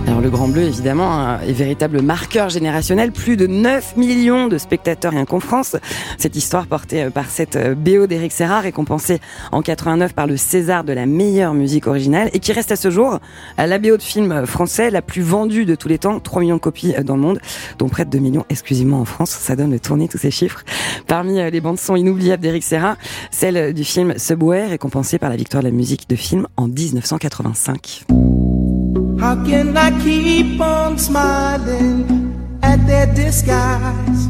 Alors 0.07 0.21
le 0.21 0.29
Grand 0.29 0.47
Bleu, 0.47 0.61
évidemment, 0.61 1.39
est 1.39 1.51
véritable 1.51 2.01
marqueur 2.01 2.49
générationnel. 2.49 3.11
Plus 3.11 3.37
de 3.37 3.47
9 3.47 3.97
millions 3.97 4.47
de 4.47 4.59
spectateurs 4.59 5.13
rien 5.13 5.25
qu'en 5.25 5.39
France. 5.39 5.75
Cette 6.19 6.35
histoire 6.35 6.67
portée 6.67 7.03
euh, 7.03 7.09
par 7.09 7.27
cette 7.27 7.55
euh, 7.55 7.73
BO 7.73 8.05
d'Éric 8.05 8.31
Serra, 8.31 8.59
récompensée 8.59 9.19
en 9.51 9.63
89 9.63 10.13
par 10.13 10.27
le 10.27 10.37
César 10.37 10.83
de 10.83 10.93
la 10.93 11.07
meilleure 11.07 11.55
musique 11.55 11.87
originale 11.87 12.29
et 12.33 12.39
qui 12.39 12.53
reste 12.53 12.71
à 12.71 12.75
ce 12.75 12.91
jour 12.91 13.19
euh, 13.59 13.65
la 13.65 13.79
BO 13.79 13.97
de 13.97 14.01
film 14.01 14.45
français 14.45 14.91
la 14.91 15.01
plus 15.01 15.23
vendue 15.23 15.65
de 15.65 15.73
tous 15.73 15.87
les 15.87 15.97
temps. 15.97 16.19
3 16.19 16.43
millions 16.43 16.57
de 16.57 16.61
copies 16.61 16.93
dans 17.03 17.15
le 17.15 17.21
monde, 17.21 17.39
dont 17.79 17.89
près 17.89 18.05
de 18.05 18.11
2 18.11 18.19
millions 18.19 18.45
exclusivement 18.49 19.01
en 19.01 19.05
France. 19.05 19.31
Ça 19.31 19.55
donne 19.55 19.71
le 19.71 19.79
tourner 19.79 20.07
tous 20.07 20.19
ces 20.19 20.31
chiffres. 20.31 20.63
Parmi 21.07 21.49
les 21.49 21.61
bandes 21.61 21.79
son 21.79 21.95
inoubliables 21.95 22.43
d'Éric 22.43 22.63
Serra, 22.63 22.95
celle 23.31 23.73
du 23.73 23.83
film 23.83 24.13
Subway, 24.17 24.67
récompensée 24.67 25.17
par 25.17 25.31
la 25.31 25.35
victoire 25.35 25.63
de 25.63 25.69
la 25.69 25.73
musique 25.73 26.07
de 26.07 26.15
film 26.15 26.47
en 26.57 26.67
1985. 26.67 28.05
How 29.25 29.33
can 29.43 29.75
I 29.75 29.89
keep 30.03 30.61
on 30.61 30.99
smiling 30.99 32.31
at 32.61 32.77
their 32.85 33.07
disguise 33.07 34.29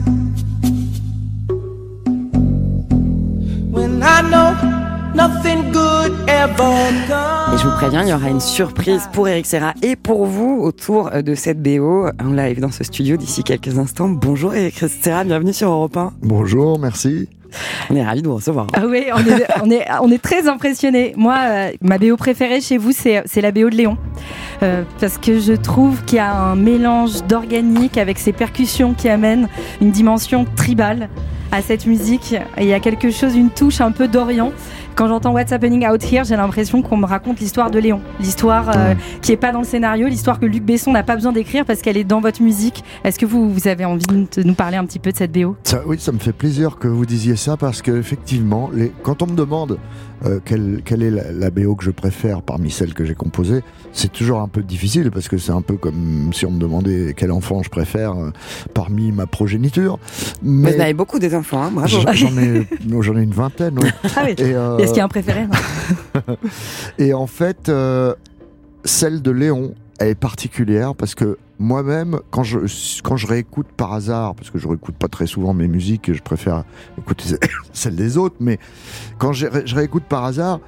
when 3.71 4.01
I 4.01 4.21
know 4.21 4.55
nothing 5.13 5.73
good 5.73 6.13
ever 6.29 6.93
Et 7.53 7.57
je 7.57 7.67
vous 7.67 7.75
préviens, 7.75 8.03
il 8.03 8.09
y 8.09 8.13
aura 8.13 8.29
une 8.29 8.39
surprise 8.39 9.09
pour 9.11 9.27
Eric 9.27 9.45
Serra 9.45 9.73
et 9.81 9.97
pour 9.97 10.27
vous 10.27 10.61
autour 10.61 11.11
de 11.11 11.35
cette 11.35 11.61
BO 11.61 12.07
en 12.17 12.31
live 12.31 12.61
dans 12.61 12.71
ce 12.71 12.85
studio 12.85 13.17
d'ici 13.17 13.43
quelques 13.43 13.77
instants. 13.77 14.07
Bonjour 14.07 14.55
Eric 14.55 14.77
Serra, 14.77 15.25
bienvenue 15.25 15.51
sur 15.51 15.71
Europe 15.71 15.97
1. 15.97 16.13
Bonjour, 16.21 16.79
merci. 16.79 17.27
On 17.89 17.97
est 17.97 18.03
ravis 18.03 18.21
de 18.21 18.29
vous 18.29 18.35
recevoir. 18.35 18.67
Ah 18.73 18.83
oui, 18.87 19.07
on 19.13 19.19
est, 19.19 19.45
on 19.61 19.69
est, 19.69 19.85
on 20.01 20.09
est 20.09 20.21
très 20.21 20.47
impressionnés. 20.47 21.13
Moi, 21.17 21.35
euh, 21.37 21.71
ma 21.81 21.97
BO 21.97 22.15
préférée 22.15 22.61
chez 22.61 22.77
vous, 22.77 22.93
c'est 22.93 23.23
c'est 23.25 23.41
la 23.41 23.51
BO 23.51 23.69
de 23.69 23.75
Léon. 23.75 23.97
Euh, 24.63 24.83
parce 24.99 25.17
que 25.17 25.39
je 25.39 25.53
trouve 25.53 26.03
qu'il 26.05 26.17
y 26.17 26.19
a 26.19 26.33
un 26.33 26.55
mélange 26.55 27.23
d'organique 27.23 27.97
avec 27.97 28.19
ces 28.19 28.33
percussions 28.33 28.93
qui 28.93 29.09
amènent 29.09 29.47
une 29.81 29.91
dimension 29.91 30.45
tribale 30.55 31.09
à 31.51 31.61
cette 31.61 31.85
musique. 31.85 32.33
Et 32.57 32.63
il 32.63 32.67
y 32.67 32.73
a 32.73 32.79
quelque 32.79 33.11
chose, 33.11 33.35
une 33.35 33.49
touche 33.49 33.81
un 33.81 33.91
peu 33.91 34.07
d'Orient. 34.07 34.51
Quand 34.95 35.09
j'entends 35.09 35.33
What's 35.33 35.51
Happening 35.51 35.85
Out 35.85 36.01
Here, 36.09 36.23
j'ai 36.23 36.37
l'impression 36.37 36.81
qu'on 36.81 36.95
me 36.95 37.05
raconte 37.05 37.41
l'histoire 37.41 37.69
de 37.69 37.79
Léon. 37.79 37.99
L'histoire 38.21 38.69
euh, 38.77 38.93
qui 39.21 39.33
est 39.33 39.37
pas 39.37 39.51
dans 39.51 39.59
le 39.59 39.65
scénario, 39.65 40.07
l'histoire 40.07 40.39
que 40.39 40.45
Luc 40.45 40.63
Besson 40.63 40.93
n'a 40.93 41.03
pas 41.03 41.15
besoin 41.15 41.33
d'écrire 41.33 41.65
parce 41.65 41.81
qu'elle 41.81 41.97
est 41.97 42.05
dans 42.05 42.21
votre 42.21 42.41
musique. 42.41 42.81
Est-ce 43.03 43.19
que 43.19 43.25
vous, 43.25 43.49
vous 43.51 43.67
avez 43.67 43.83
envie 43.83 44.05
de 44.05 44.43
nous 44.43 44.53
parler 44.53 44.77
un 44.77 44.85
petit 44.85 44.99
peu 44.99 45.11
de 45.11 45.17
cette 45.17 45.33
BO 45.33 45.57
Ça, 45.63 45.81
oui, 45.85 45.99
ça 45.99 46.13
me 46.13 46.19
fait 46.19 46.31
plaisir 46.31 46.77
que 46.77 46.87
vous 46.87 47.05
disiez 47.05 47.35
ça 47.35 47.57
parce 47.57 47.81
que 47.81 47.91
effectivement, 47.91 48.69
les, 48.73 48.93
quand 49.03 49.21
on 49.21 49.27
me 49.27 49.35
demande 49.35 49.79
euh, 50.25 50.39
quelle, 50.45 50.81
quelle 50.85 51.03
est 51.03 51.11
la, 51.11 51.29
la 51.33 51.49
BO 51.49 51.75
que 51.75 51.83
je 51.83 51.91
préfère 51.91 52.41
parmi 52.41 52.71
celles 52.71 52.93
que 52.93 53.03
j'ai 53.03 53.15
composées, 53.15 53.63
c'est 53.91 54.13
toujours 54.13 54.39
un 54.39 54.47
peu 54.47 54.63
difficile 54.63 55.11
parce 55.11 55.27
que 55.27 55.37
c'est 55.37 55.51
un 55.51 55.61
peu 55.61 55.75
comme 55.75 56.29
si 56.33 56.45
on 56.45 56.51
me 56.51 56.59
demandait 56.59 57.13
quel 57.17 57.33
enfant 57.33 57.61
je 57.63 57.69
préfère 57.69 58.13
euh, 58.13 58.31
parmi 58.73 59.11
ma 59.11 59.25
progéniture. 59.25 59.99
Vous 60.41 60.51
Mais 60.51 60.77
en 60.77 60.79
avez 60.79 60.93
beaucoup 60.93 61.19
des 61.19 61.35
enfants, 61.35 61.63
hein, 61.63 61.71
bravo. 61.73 61.89
j'en 61.89 62.13
j'en 62.13 62.37
ai, 62.37 62.65
j'en 63.01 63.17
ai 63.17 63.23
une 63.23 63.33
vingtaine. 63.33 63.77
oui. 63.81 63.89
Ah 64.15 64.21
oui. 64.25 64.35
Et, 64.37 64.55
euh, 64.55 64.84
Est-ce 64.85 64.91
qu'il 64.93 64.99
y 64.99 65.01
a 65.01 65.05
un 65.05 65.09
préféré 65.09 65.47
Et 66.97 67.13
en 67.13 67.27
fait, 67.27 67.69
euh, 67.69 68.13
celle 68.83 69.21
de 69.21 69.31
Léon, 69.31 69.73
elle 69.99 70.09
est 70.09 70.15
particulière 70.15 70.95
parce 70.95 71.15
que 71.15 71.37
moi-même, 71.59 72.19
quand 72.31 72.43
je, 72.43 72.59
quand 73.01 73.15
je 73.15 73.27
réécoute 73.27 73.67
par 73.77 73.93
hasard, 73.93 74.35
parce 74.35 74.49
que 74.49 74.57
je 74.59 74.67
réécoute 74.67 74.95
pas 74.95 75.07
très 75.07 75.25
souvent 75.25 75.53
mes 75.53 75.67
musiques, 75.69 76.09
et 76.09 76.13
je 76.13 76.21
préfère 76.21 76.63
écouter 76.97 77.23
celles 77.73 77.95
des 77.95 78.17
autres, 78.17 78.35
mais 78.39 78.59
quand 79.17 79.31
je, 79.33 79.47
ré- 79.47 79.63
je 79.65 79.73
réécoute 79.75 80.03
par 80.03 80.25
hasard, 80.25 80.59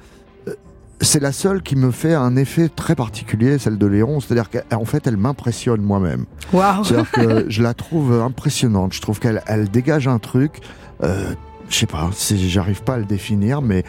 euh, 0.48 0.54
c'est 1.02 1.20
la 1.20 1.32
seule 1.32 1.62
qui 1.62 1.76
me 1.76 1.90
fait 1.90 2.14
un 2.14 2.36
effet 2.36 2.68
très 2.70 2.94
particulier, 2.94 3.58
celle 3.58 3.76
de 3.76 3.86
Léon. 3.86 4.20
C'est-à-dire 4.20 4.48
qu'en 4.50 4.84
fait, 4.86 5.06
elle 5.06 5.18
m'impressionne 5.18 5.82
moi-même. 5.82 6.24
Waouh 6.54 6.84
C'est-à-dire 6.84 7.10
que 7.10 7.44
je 7.50 7.62
la 7.62 7.74
trouve 7.74 8.12
impressionnante. 8.20 8.94
Je 8.94 9.00
trouve 9.02 9.20
qu'elle 9.20 9.42
elle 9.46 9.68
dégage 9.68 10.08
un 10.08 10.18
truc. 10.18 10.60
Euh, 11.04 11.32
je 11.70 11.76
sais 11.76 11.86
pas, 11.86 12.10
j'arrive 12.48 12.82
pas 12.82 12.94
à 12.94 12.98
le 12.98 13.04
définir, 13.04 13.60
mais 13.62 13.84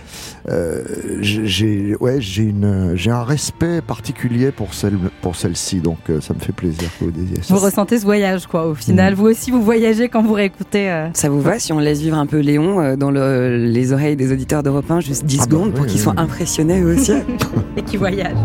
euh, 0.50 0.84
j'ai 1.22 1.96
ouais, 2.00 2.20
j'ai 2.20 2.44
une 2.44 2.94
j'ai 2.96 3.12
un 3.12 3.24
respect 3.24 3.82
particulier 3.82 4.52
pour 4.52 4.74
celle 4.74 4.98
pour 5.22 5.36
celle-ci, 5.36 5.80
donc 5.80 5.98
euh, 6.10 6.20
ça 6.22 6.34
me 6.34 6.39
fait 6.39 6.52
plaisir 6.52 6.89
que 7.00 7.06
vous 7.06 7.12
disiez 7.12 7.42
ça. 7.42 7.54
Vous 7.54 7.60
ressentez 7.60 7.98
ce 8.00 8.04
voyage, 8.06 8.48
quoi, 8.48 8.68
au 8.68 8.76
final. 8.76 9.13
Mm. 9.13 9.15
Vous 9.15 9.26
aussi, 9.28 9.52
vous 9.52 9.62
voyagez 9.62 10.10
quand 10.10 10.22
vous 10.24 10.34
réécoutez. 10.34 10.89
euh, 10.89 11.08
Ça 11.13 11.30
vous 11.30 11.42
va 11.42 11.60
si 11.60 11.72
on 11.74 11.80
laisse 11.80 12.00
vivre 12.02 12.18
un 12.18 12.26
peu 12.26 12.39
Léon 12.39 12.80
euh, 12.82 12.96
dans 12.96 13.12
le- 13.12 13.58
les 13.65 13.94
oreilles 13.94 14.15
des 14.15 14.32
auditeurs 14.32 14.63
d'Europe 14.63 14.89
1 14.92 15.00
juste 15.02 15.26
10 15.26 15.38
Ah 15.42 15.46
bah 15.46 15.52
secondes 15.52 15.72
pour 15.74 15.82
oui, 15.82 15.88
qu'ils 15.88 15.98
oui, 16.00 16.04
soient 16.04 16.13
oui. 16.18 16.22
impressionnés 16.24 16.82
eux 16.82 16.96
aussi 16.98 17.12
et 17.78 17.82
qui 17.84 17.98
voyagent. 17.98 18.36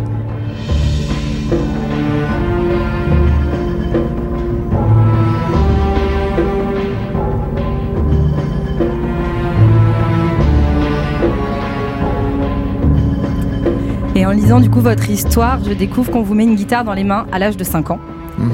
Et 14.24 14.26
en 14.26 14.30
lisant 14.30 14.58
du 14.58 14.70
coup 14.70 14.80
votre 14.80 15.10
histoire, 15.10 15.62
je 15.62 15.74
découvre 15.74 16.10
qu'on 16.10 16.22
vous 16.22 16.32
met 16.32 16.44
une 16.44 16.54
guitare 16.54 16.82
dans 16.82 16.94
les 16.94 17.04
mains 17.04 17.26
à 17.30 17.38
l'âge 17.38 17.58
de 17.58 17.64
5 17.64 17.90
ans. 17.90 18.00
Mhm. 18.38 18.50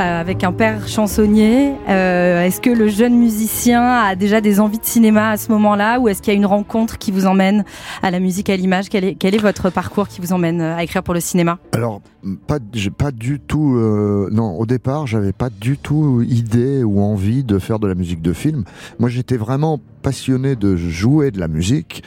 Euh, 0.00 0.20
avec 0.20 0.42
un 0.42 0.52
père 0.52 0.88
chansonnier. 0.88 1.72
Euh, 1.88 2.42
est-ce 2.42 2.60
que 2.60 2.70
le 2.70 2.88
jeune 2.88 3.16
musicien 3.16 3.82
a 3.82 4.16
déjà 4.16 4.40
des 4.40 4.58
envies 4.58 4.80
de 4.80 4.84
cinéma 4.84 5.30
à 5.30 5.36
ce 5.36 5.52
moment-là 5.52 6.00
ou 6.00 6.08
est-ce 6.08 6.20
qu'il 6.20 6.32
y 6.32 6.36
a 6.36 6.38
une 6.38 6.46
rencontre 6.46 6.98
qui 6.98 7.12
vous 7.12 7.26
emmène 7.26 7.64
à 8.02 8.10
la 8.10 8.18
musique, 8.18 8.50
à 8.50 8.56
l'image? 8.56 8.88
Quel 8.88 9.04
est, 9.04 9.38
votre 9.40 9.70
parcours 9.70 10.08
qui 10.08 10.20
vous 10.20 10.32
emmène 10.32 10.60
euh, 10.60 10.76
à 10.76 10.82
écrire 10.82 11.04
pour 11.04 11.14
le 11.14 11.20
cinéma? 11.20 11.58
Alors, 11.72 12.02
pas, 12.48 12.58
du 13.12 13.38
tout. 13.38 13.78
non, 14.32 14.58
au 14.58 14.66
départ, 14.66 15.06
j'avais 15.06 15.32
pas 15.32 15.50
du 15.50 15.76
tout 15.76 16.22
idée 16.22 16.82
ou 16.82 17.00
envie 17.00 17.44
de 17.44 17.58
faire 17.58 17.78
de 17.78 17.86
la 17.86 17.94
musique 17.94 18.22
de 18.22 18.32
film. 18.32 18.64
Moi, 18.98 19.10
j'étais 19.10 19.36
vraiment 19.36 19.78
passionné 20.04 20.54
de 20.54 20.76
jouer 20.76 21.30
de 21.30 21.40
la 21.40 21.48
musique. 21.48 22.04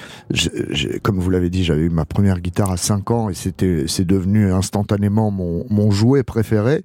Comme 1.02 1.20
vous 1.20 1.30
l'avez 1.32 1.50
dit, 1.50 1.64
j'avais 1.64 1.82
eu 1.82 1.90
ma 1.90 2.06
première 2.06 2.40
guitare 2.40 2.72
à 2.72 2.78
5 2.78 3.12
ans 3.12 3.30
et 3.30 3.34
c'était, 3.34 3.86
c'est 3.88 4.06
devenu 4.06 4.54
instantanément 4.54 5.32
mon, 5.32 5.92
jouet 5.92 6.22
préféré. 6.24 6.84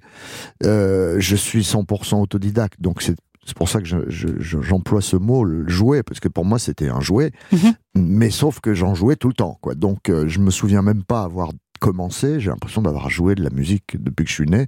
Je 1.19 1.35
suis 1.35 1.61
100% 1.63 2.21
autodidacte, 2.21 2.79
donc 2.81 3.01
c'est 3.01 3.15
c'est 3.45 3.57
pour 3.57 3.67
ça 3.67 3.79
que 3.81 3.85
je- 3.85 4.09
je- 4.09 4.39
je- 4.39 4.61
j'emploie 4.61 5.01
ce 5.01 5.17
mot, 5.17 5.43
le 5.43 5.67
jouet, 5.67 6.01
parce 6.01 6.21
que 6.21 6.29
pour 6.29 6.45
moi 6.45 6.59
c'était 6.59 6.87
un 6.87 7.01
jouet, 7.01 7.31
Mhm. 7.51 7.73
mais 7.95 8.29
sauf 8.29 8.61
que 8.61 8.73
j'en 8.73 8.95
jouais 8.95 9.17
tout 9.17 9.27
le 9.27 9.33
temps, 9.33 9.57
quoi. 9.61 9.75
Donc 9.75 10.09
euh, 10.09 10.29
je 10.29 10.39
me 10.39 10.49
souviens 10.49 10.81
même 10.81 11.03
pas 11.03 11.23
avoir 11.23 11.49
commencé. 11.83 12.39
J'ai 12.39 12.49
l'impression 12.49 12.81
d'avoir 12.81 13.09
joué 13.09 13.35
de 13.35 13.43
la 13.43 13.49
musique 13.49 14.01
depuis 14.01 14.23
que 14.23 14.29
je 14.29 14.35
suis 14.35 14.49
né. 14.49 14.67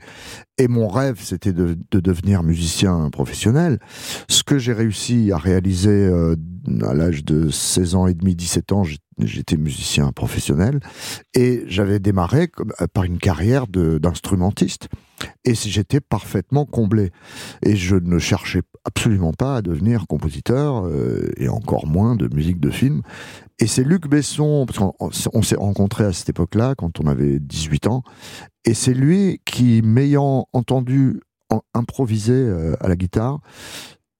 Et 0.58 0.67
mon 0.67 0.89
rêve, 0.89 1.17
c'était 1.21 1.54
de, 1.54 1.78
de 1.89 1.99
devenir 2.01 2.43
musicien 2.43 3.10
professionnel. 3.10 3.80
Ce 4.28 4.43
que 4.43 4.58
j'ai 4.58 4.73
réussi 4.73 5.32
à 5.32 5.38
réaliser 5.38 5.89
euh, 5.89 6.36
à 6.86 6.93
l'âge 6.93 7.23
de 7.23 7.49
16 7.49 7.95
ans 7.95 8.08
et 8.08 8.13
demi, 8.13 8.36
17 8.36 8.71
ans, 8.73 8.84
j'étais 9.17 9.56
musicien 9.56 10.12
professionnel. 10.12 10.82
Et 11.34 11.63
j'avais 11.67 11.99
démarré 11.99 12.51
euh, 12.82 12.88
par 12.93 13.06
une 13.06 13.17
carrière 13.17 13.67
d'instrumentiste. 13.67 14.89
Et 15.45 15.56
j'étais 15.56 16.01
parfaitement 16.01 16.65
comblé. 16.65 17.12
Et 17.63 17.78
je 17.78 17.95
ne 17.95 18.19
cherchais 18.19 18.62
absolument 18.84 19.32
pas 19.32 19.58
à 19.58 19.62
devenir 19.62 20.06
compositeur, 20.08 20.86
euh, 20.86 21.32
et 21.38 21.47
encore 21.47 21.88
moins 21.88 22.15
de 22.15 22.28
musique 22.34 22.60
de 22.60 22.69
film. 22.69 23.01
Et 23.60 23.68
c'est 23.68 23.84
Luc 23.84 24.08
Besson, 24.08 24.65
parce 24.68 24.80
qu'on 24.80 24.94
on 25.00 25.12
s'est- 25.12 25.30
on 25.34 25.41
s'est 25.41 25.56
rencontrés 25.56 26.04
à 26.04 26.12
cette 26.13 26.30
époque-là, 26.30 26.76
quand 26.76 27.00
on 27.00 27.08
avait 27.08 27.39
18 27.39 27.88
ans, 27.88 28.04
et 28.65 28.74
c'est 28.74 28.94
lui 28.94 29.41
qui, 29.46 29.82
m'ayant 29.82 30.48
entendu 30.52 31.22
en- 31.50 31.62
improviser 31.74 32.34
euh, 32.34 32.76
à 32.82 32.89
la 32.89 32.96
guitare, 32.96 33.39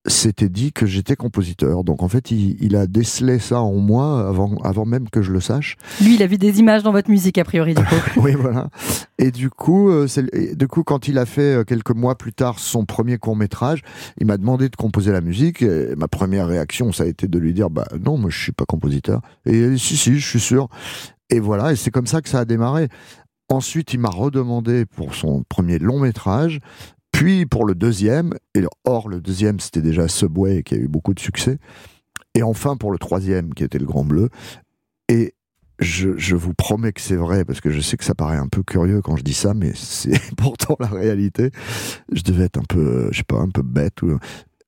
s'était 0.08 0.50
dit 0.50 0.72
que 0.72 0.86
j'étais 0.86 1.16
compositeur. 1.16 1.84
Donc 1.84 2.04
en 2.04 2.08
fait, 2.08 2.32
il, 2.32 2.58
il 2.62 2.76
a 2.76 2.88
décelé 2.88 3.40
ça 3.40 3.60
en 3.62 3.76
moi 3.76 4.28
avant, 4.28 4.56
avant 4.64 4.86
même 4.86 5.10
que 5.10 5.22
je 5.22 5.32
le 5.32 5.40
sache. 5.40 5.78
Lui, 6.02 6.16
il 6.16 6.24
a 6.24 6.28
vu 6.28 6.38
des 6.38 6.60
images 6.60 6.84
dans 6.84 6.92
votre 6.92 7.10
musique, 7.10 7.38
a 7.38 7.44
priori, 7.44 7.74
du 7.74 7.84
coup. 7.84 7.96
oui, 8.18 8.34
voilà. 8.34 8.70
Et 9.18 9.32
du 9.32 9.50
coup, 9.50 9.90
euh, 9.90 10.08
et 10.34 10.56
du 10.56 10.68
coup, 10.68 10.84
quand 10.84 11.08
il 11.08 11.18
a 11.18 11.26
fait 11.26 11.58
euh, 11.58 11.64
quelques 11.64 11.96
mois 11.96 12.16
plus 12.16 12.34
tard 12.34 12.60
son 12.60 12.86
premier 12.86 13.18
court 13.18 13.36
métrage, 13.36 13.82
il 14.20 14.28
m'a 14.28 14.38
demandé 14.38 14.70
de 14.70 14.76
composer 14.76 15.12
la 15.12 15.22
musique. 15.22 15.62
Et 15.62 15.96
ma 15.96 16.08
première 16.08 16.48
réaction, 16.48 16.92
ça 16.92 17.04
a 17.04 17.08
été 17.08 17.28
de 17.28 17.40
lui 17.40 17.54
dire, 17.54 17.70
bah 17.70 17.88
non, 18.04 18.18
moi 18.18 18.30
je 18.30 18.40
suis 18.40 18.52
pas 18.52 18.66
compositeur. 18.66 19.22
Et 19.46 19.70
dit, 19.70 19.80
si, 19.80 19.98
si, 19.98 20.20
je 20.20 20.28
suis 20.28 20.40
sûr. 20.40 20.68
Et 21.30 21.40
voilà, 21.40 21.72
et 21.72 21.76
c'est 21.76 21.92
comme 21.92 22.08
ça 22.08 22.22
que 22.22 22.30
ça 22.30 22.40
a 22.40 22.46
démarré. 22.46 22.90
Ensuite, 23.50 23.94
il 23.94 24.00
m'a 24.00 24.10
redemandé 24.10 24.86
pour 24.86 25.14
son 25.14 25.44
premier 25.48 25.78
long 25.78 26.00
métrage, 26.00 26.62
puis 27.16 27.46
pour 27.46 27.66
le 27.66 27.76
deuxième. 27.76 28.34
Et 28.56 28.64
or, 28.84 29.08
le 29.08 29.22
deuxième, 29.22 29.62
c'était 29.62 29.82
déjà 29.82 30.10
Subway, 30.10 30.64
qui 30.64 30.76
a 30.76 30.78
eu 30.78 30.90
beaucoup 30.90 31.14
de 31.14 31.20
succès. 31.20 31.60
Et 32.34 32.44
enfin 32.44 32.76
pour 32.76 32.92
le 32.92 32.98
troisième, 32.98 33.54
qui 33.54 33.64
était 33.64 33.80
le 33.80 33.86
Grand 33.86 34.04
Bleu. 34.04 34.30
Et 35.08 35.34
je, 35.80 36.18
je 36.18 36.36
vous 36.36 36.54
promets 36.54 36.92
que 36.92 37.00
c'est 37.00 37.16
vrai, 37.16 37.46
parce 37.46 37.62
que 37.62 37.70
je 37.70 37.80
sais 37.80 37.96
que 37.96 38.04
ça 38.04 38.16
paraît 38.16 38.36
un 38.36 38.50
peu 38.50 38.64
curieux 38.64 39.02
quand 39.02 39.16
je 39.16 39.24
dis 39.24 39.34
ça, 39.34 39.54
mais 39.54 39.72
c'est 39.76 40.20
pourtant 40.38 40.76
la 40.82 40.88
réalité. 40.88 41.52
Je 42.12 42.22
devais 42.22 42.44
être 42.44 42.58
un 42.58 42.66
peu, 42.68 43.08
je 43.14 43.20
sais 43.20 43.24
pas, 43.24 43.38
un 43.38 43.50
peu 43.50 43.62
bête. 43.62 44.02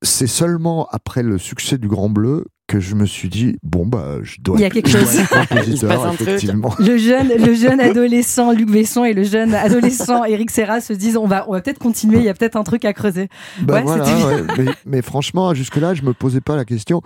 C'est 0.02 0.28
seulement 0.28 0.88
après 0.92 1.24
le 1.24 1.38
succès 1.38 1.78
du 1.78 1.90
Grand 1.90 2.10
Bleu 2.10 2.46
que 2.68 2.80
je 2.82 2.96
me 2.96 3.06
suis 3.06 3.30
dit, 3.30 3.58
bon, 3.64 3.86
bah, 3.86 4.18
je 4.24 4.36
dois 4.42 4.58
Il 4.58 4.62
y 4.62 4.66
a 4.66 4.70
quelque 4.70 4.90
chose. 4.90 5.22
compositeur, 5.50 6.14
effectivement. 6.14 6.74
Le 6.80 6.98
jeune, 6.98 7.30
le 7.30 7.54
jeune 7.54 7.80
adolescent 7.80 8.52
Luc 8.52 8.70
Besson 8.70 9.06
et 9.06 9.14
le 9.14 9.24
jeune 9.24 9.54
adolescent 9.54 10.26
Eric 10.26 10.52
Serra 10.52 10.82
se 10.82 10.92
disent 10.94 11.18
on 11.18 11.28
va, 11.28 11.46
on 11.48 11.54
va 11.54 11.62
peut-être 11.62 11.80
continuer, 11.80 12.18
il 12.18 12.24
y 12.26 12.30
a 12.30 12.34
peut-être 12.34 12.58
un 12.58 12.64
truc 12.64 12.84
à 12.86 12.94
creuser. 12.94 13.30
Bah 13.62 13.76
Ouais, 13.76 13.84
voilà, 13.84 14.04
ouais. 14.28 14.44
mais, 14.58 14.66
mais 14.86 15.02
franchement, 15.02 15.54
jusque-là, 15.54 15.94
je 15.94 16.02
me 16.04 16.14
posais 16.14 16.42
pas 16.42 16.56
la 16.56 16.66
question. 16.66 17.02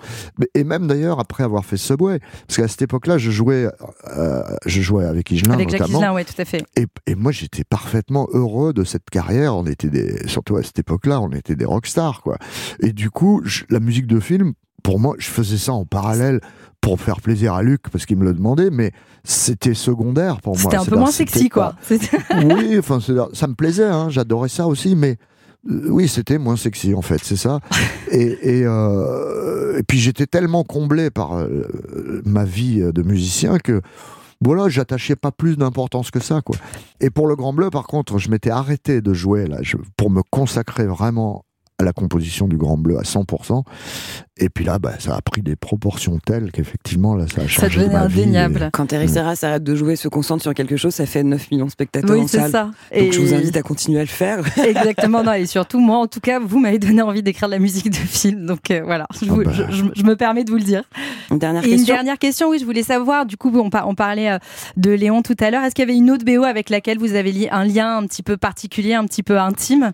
Et 0.56 0.64
même 0.64 0.88
d'ailleurs, 0.88 1.20
après 1.20 1.44
avoir 1.44 1.64
fait 1.64 1.78
Subway, 1.78 2.20
parce 2.48 2.58
qu'à 2.58 2.68
cette 2.68 2.82
époque-là, 2.82 3.18
je 3.20 3.30
jouais, 3.32 3.68
euh, 4.18 4.42
je 4.66 4.82
jouais 4.82 5.06
avec 5.06 5.30
Higelin 5.32 5.54
Avec 5.54 5.70
Jacques 5.70 5.82
notamment. 5.82 6.00
Higelin, 6.00 6.14
ouais, 6.14 6.26
tout 6.26 6.40
à 6.42 6.46
fait. 6.46 6.64
Et, 6.76 6.88
et 7.06 7.16
moi, 7.16 7.32
j'étais 7.32 7.64
parfaitement 7.64 8.28
heureux 8.34 8.74
de 8.74 8.84
cette 8.84 9.10
carrière. 9.12 9.56
On 9.56 9.66
était 9.68 9.90
des, 9.90 10.28
surtout 10.28 10.56
à 10.58 10.64
cette 10.64 10.80
époque-là, 10.80 11.22
on 11.22 11.30
était 11.32 11.56
des 11.56 11.66
rockstars, 11.66 12.22
quoi. 12.24 12.38
Et 12.82 12.94
du 12.94 13.10
coup, 13.12 13.42
je- 13.46 13.64
la 13.70 13.80
musique 13.80 14.08
de 14.08 14.20
film, 14.20 14.54
pour 14.84 15.00
moi, 15.00 15.16
je 15.20 15.28
faisais 15.28 15.58
ça 15.58 15.74
en 15.74 15.86
parallèle 15.86 16.42
pour 16.82 17.00
faire 17.00 17.22
plaisir 17.22 17.54
à 17.54 17.62
Luc 17.64 17.82
parce 17.92 18.06
qu'il 18.06 18.18
me 18.18 18.24
le 18.26 18.34
demandait, 18.34 18.70
mais 18.72 18.92
c'était 19.24 19.74
secondaire 19.76 20.42
pour 20.42 20.54
moi. 20.54 20.62
C'était 20.64 20.78
un 20.78 20.86
peu 20.86 20.96
moins 20.98 21.12
sexy, 21.12 21.50
quoi. 21.50 21.76
Oui, 22.44 22.78
enfin, 22.80 23.00
ça 23.34 23.48
me 23.48 23.54
plaisait, 23.54 23.86
hein, 23.86 24.10
j'adorais 24.10 24.50
ça 24.50 24.66
aussi, 24.68 24.96
mais 24.96 25.18
euh, 25.70 25.90
oui, 25.90 26.08
c'était 26.08 26.40
moins 26.40 26.56
sexy 26.58 26.96
en 26.96 27.04
fait, 27.04 27.20
c'est 27.24 27.36
ça. 27.36 27.60
Et, 28.12 28.60
et, 28.60 28.64
euh, 28.66 29.78
et 29.80 29.84
puis 29.84 29.98
j'étais 30.00 30.26
tellement 30.26 30.64
comblé 30.66 31.10
par 31.12 31.38
euh, 31.38 32.22
ma 32.26 32.44
vie 32.44 32.82
de 32.82 33.02
musicien 33.04 33.58
que 33.58 33.82
voilà, 34.44 34.68
j'attachais 34.70 35.16
pas 35.16 35.32
plus 35.32 35.56
d'importance 35.56 36.10
que 36.12 36.20
ça, 36.20 36.42
quoi. 36.42 36.56
Et 37.00 37.10
pour 37.12 37.28
le 37.28 37.36
Grand 37.36 37.54
Bleu, 37.54 37.70
par 37.70 37.86
contre, 37.86 38.18
je 38.18 38.30
m'étais 38.30 38.50
arrêté 38.50 39.00
de 39.02 39.14
jouer 39.14 39.46
là, 39.46 39.60
je- 39.62 39.78
pour 39.98 40.10
me 40.10 40.24
consacrer 40.30 40.88
vraiment 40.88 41.46
à 41.82 41.84
la 41.84 41.94
composition 41.94 42.48
du 42.48 42.58
Grand 42.58 42.78
Bleu 42.78 42.98
à 42.98 43.02
100%. 43.04 43.64
Et 44.38 44.50
puis 44.50 44.66
là, 44.66 44.80
bah, 44.80 44.94
ça 45.00 45.16
a 45.16 45.22
pris 45.22 45.42
des 45.42 45.56
proportions 45.56 46.18
telles 46.26 46.52
qu'effectivement, 46.52 47.16
là, 47.16 47.26
ça 47.28 47.42
a 47.42 47.44
Ça 47.44 47.48
changé 47.50 47.80
devenait 47.82 47.94
ma 47.94 48.08
vie. 48.08 48.20
Et- 48.22 48.24
indéniable. 48.24 48.70
Quand 48.74 48.92
Eric 48.94 49.10
Mm. 49.10 49.14
Serra 49.14 49.36
s'arrête 49.36 49.64
de 49.64 49.76
jouer, 49.76 49.96
se 49.96 50.08
concentre 50.08 50.42
sur 50.42 50.54
quelque 50.54 50.78
chose, 50.78 50.94
ça 50.96 51.06
fait 51.06 51.24
9 51.24 51.52
millions 51.52 51.66
de 51.66 51.72
spectateurs 51.72 52.16
Oui, 52.16 52.24
en 52.24 52.28
salle. 52.28 52.50
ça. 52.52 52.64
Donc 52.66 52.74
Et- 52.92 53.12
je 53.12 53.20
vous 53.20 53.34
invite 53.34 53.56
à 53.58 53.62
continuer 53.62 54.00
à 54.00 54.04
le 54.04 54.08
faire. 54.08 54.40
Exactement, 54.66 55.24
non, 55.24 55.34
et 55.34 55.46
surtout, 55.46 55.80
moi, 55.80 55.98
en 55.98 56.08
tout 56.08 56.20
cas, 56.22 56.40
vous 56.40 56.60
m'avez 56.60 56.80
donné 56.80 57.02
envie 57.02 57.22
d'écrire 57.22 57.50
de 57.50 57.54
la 57.54 57.60
musique 57.60 57.90
de 57.92 57.96
film. 57.96 58.46
Donc 58.46 58.72
euh, 58.72 58.82
voilà, 58.84 59.06
je, 59.22 59.26
vous- 59.30 59.42
Ah 59.42 59.50
bah. 59.50 59.52
je- 59.70 59.76
je- 59.76 59.86
je 59.96 60.04
me 60.04 60.16
permets 60.16 60.44
de 60.44 60.50
vous 60.50 60.58
le 60.58 60.64
dire. 60.64 60.84
Une 61.30 61.38
dernière 61.40 61.64
Et 61.64 61.70
une 61.70 61.76
question. 61.78 61.94
dernière 61.96 62.18
question, 62.18 62.50
oui, 62.50 62.58
je 62.60 62.66
voulais 62.66 62.84
savoir, 62.84 63.26
du 63.26 63.38
coup, 63.38 63.52
on, 63.56 63.70
par- 63.70 63.88
on 63.88 63.96
parlait 63.96 64.32
euh, 64.32 64.38
de 64.78 64.92
Léon 64.92 65.22
tout 65.22 65.36
à 65.40 65.52
l'heure. 65.52 65.64
Est-ce 65.64 65.76
qu'il 65.76 65.84
y 65.88 65.90
avait 65.90 65.98
une 65.98 66.10
autre 66.10 66.26
BO 66.26 66.44
avec 66.44 66.70
laquelle 66.70 66.98
vous 66.98 67.14
avez 67.16 67.50
un 67.52 67.66
lien 67.66 67.98
un 67.98 68.08
petit 68.08 68.24
peu 68.24 68.38
particulier, 68.38 68.94
un 68.96 69.06
petit 69.06 69.24
peu 69.24 69.40
intime? 69.40 69.92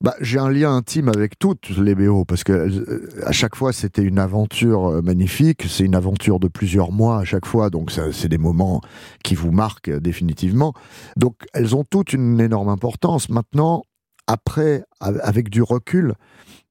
Bah, 0.00 0.14
j'ai 0.20 0.38
un 0.38 0.50
lien 0.50 0.74
intime 0.74 1.08
avec 1.08 1.38
toutes 1.38 1.70
les 1.76 1.94
BO 1.94 2.24
parce 2.24 2.44
que 2.44 2.52
euh, 2.52 3.08
à 3.24 3.32
chaque 3.32 3.54
fois 3.56 3.72
c'était 3.72 4.02
une 4.02 4.18
aventure 4.18 4.86
euh, 4.86 5.02
magnifique. 5.02 5.64
C'est 5.68 5.84
une 5.84 5.94
aventure 5.94 6.38
de 6.40 6.48
plusieurs 6.48 6.92
mois 6.92 7.18
à 7.20 7.24
chaque 7.24 7.46
fois, 7.46 7.70
donc 7.70 7.90
c'est 8.12 8.28
des 8.28 8.38
moments 8.38 8.80
qui 9.24 9.34
vous 9.34 9.50
marquent 9.52 9.88
euh, 9.88 10.00
définitivement. 10.00 10.72
Donc 11.16 11.34
elles 11.54 11.74
ont 11.76 11.84
toutes 11.88 12.12
une 12.12 12.40
énorme 12.40 12.68
importance. 12.68 13.28
Maintenant, 13.28 13.82
après, 14.26 14.82
av- 15.00 15.20
avec 15.22 15.50
du 15.50 15.62
recul, 15.62 16.14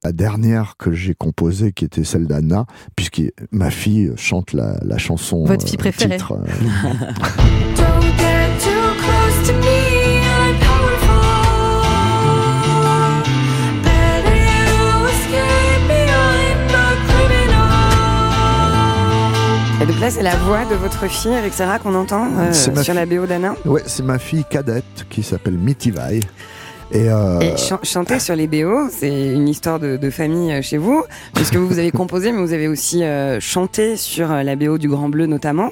la 0.04 0.12
dernière 0.12 0.74
que 0.78 0.92
j'ai 0.92 1.14
composée, 1.14 1.72
qui 1.72 1.84
était 1.86 2.04
celle 2.04 2.26
d'Anna, 2.26 2.66
puisque 2.96 3.22
ma 3.50 3.70
fille 3.70 4.12
chante 4.16 4.52
la, 4.52 4.78
la 4.84 4.98
chanson. 4.98 5.44
Votre 5.44 5.66
fille 5.66 5.76
euh, 5.76 5.78
préférée. 5.78 6.16
titre, 6.16 6.32
euh, 6.34 6.44
donc 19.96 20.02
là, 20.02 20.10
c'est 20.10 20.22
la 20.22 20.36
voix 20.36 20.64
de 20.66 20.74
votre 20.74 21.06
fille, 21.08 21.32
Eric 21.32 21.54
Serra, 21.54 21.78
qu'on 21.78 21.94
entend 21.94 22.28
euh, 22.38 22.52
sur 22.52 22.92
la 22.94 23.06
BO 23.06 23.24
d'Anna. 23.26 23.54
Ouais, 23.64 23.82
c'est 23.86 24.02
ma 24.02 24.18
fille 24.18 24.44
cadette 24.48 24.84
qui 25.08 25.22
s'appelle 25.22 25.54
Mitivai. 25.56 26.20
Et, 26.92 27.08
euh, 27.10 27.40
Et 27.40 27.56
chan- 27.56 27.80
chanter 27.82 28.20
sur 28.20 28.36
les 28.36 28.46
BO, 28.46 28.88
c'est 28.90 29.32
une 29.32 29.48
histoire 29.48 29.80
de, 29.80 29.96
de 29.96 30.10
famille 30.10 30.52
euh, 30.52 30.60
chez 30.62 30.76
vous, 30.76 31.02
puisque 31.34 31.56
vous, 31.56 31.66
vous 31.66 31.78
avez 31.78 31.90
composé, 31.90 32.30
mais 32.30 32.40
vous 32.40 32.52
avez 32.52 32.68
aussi 32.68 33.02
euh, 33.02 33.40
chanté 33.40 33.96
sur 33.96 34.28
la 34.28 34.54
BO 34.56 34.76
du 34.78 34.88
Grand 34.88 35.08
Bleu 35.08 35.26
notamment. 35.26 35.70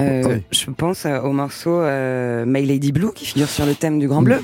Euh, 0.00 0.22
Oui. 0.26 0.42
Je 0.50 0.70
pense 0.70 1.04
au 1.06 1.32
morceau 1.32 1.82
My 2.46 2.64
Lady 2.64 2.92
Blue 2.92 3.12
qui 3.14 3.26
figure 3.26 3.48
sur 3.48 3.66
le 3.66 3.74
thème 3.74 3.98
du 3.98 4.08
Grand 4.08 4.22
Bleu. 4.22 4.40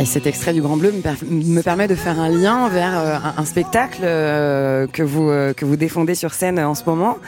Et 0.00 0.06
cet 0.06 0.26
extrait 0.26 0.54
du 0.54 0.62
Grand 0.62 0.78
Bleu 0.78 0.92
me, 0.92 1.02
per- 1.02 1.26
me 1.30 1.60
permet 1.60 1.86
de 1.86 1.94
faire 1.94 2.18
un 2.18 2.30
lien 2.30 2.70
vers 2.70 2.98
euh, 2.98 3.16
un, 3.36 3.44
spectacle 3.44 4.00
euh, 4.02 4.86
que 4.86 5.02
vous 5.02 5.28
euh, 5.28 5.52
que 5.52 5.66
vous 5.66 5.76
défendez 5.76 6.14
sur 6.14 6.32
scène 6.32 6.58
en 6.58 6.74
ce 6.74 6.84
moment, 6.86 7.18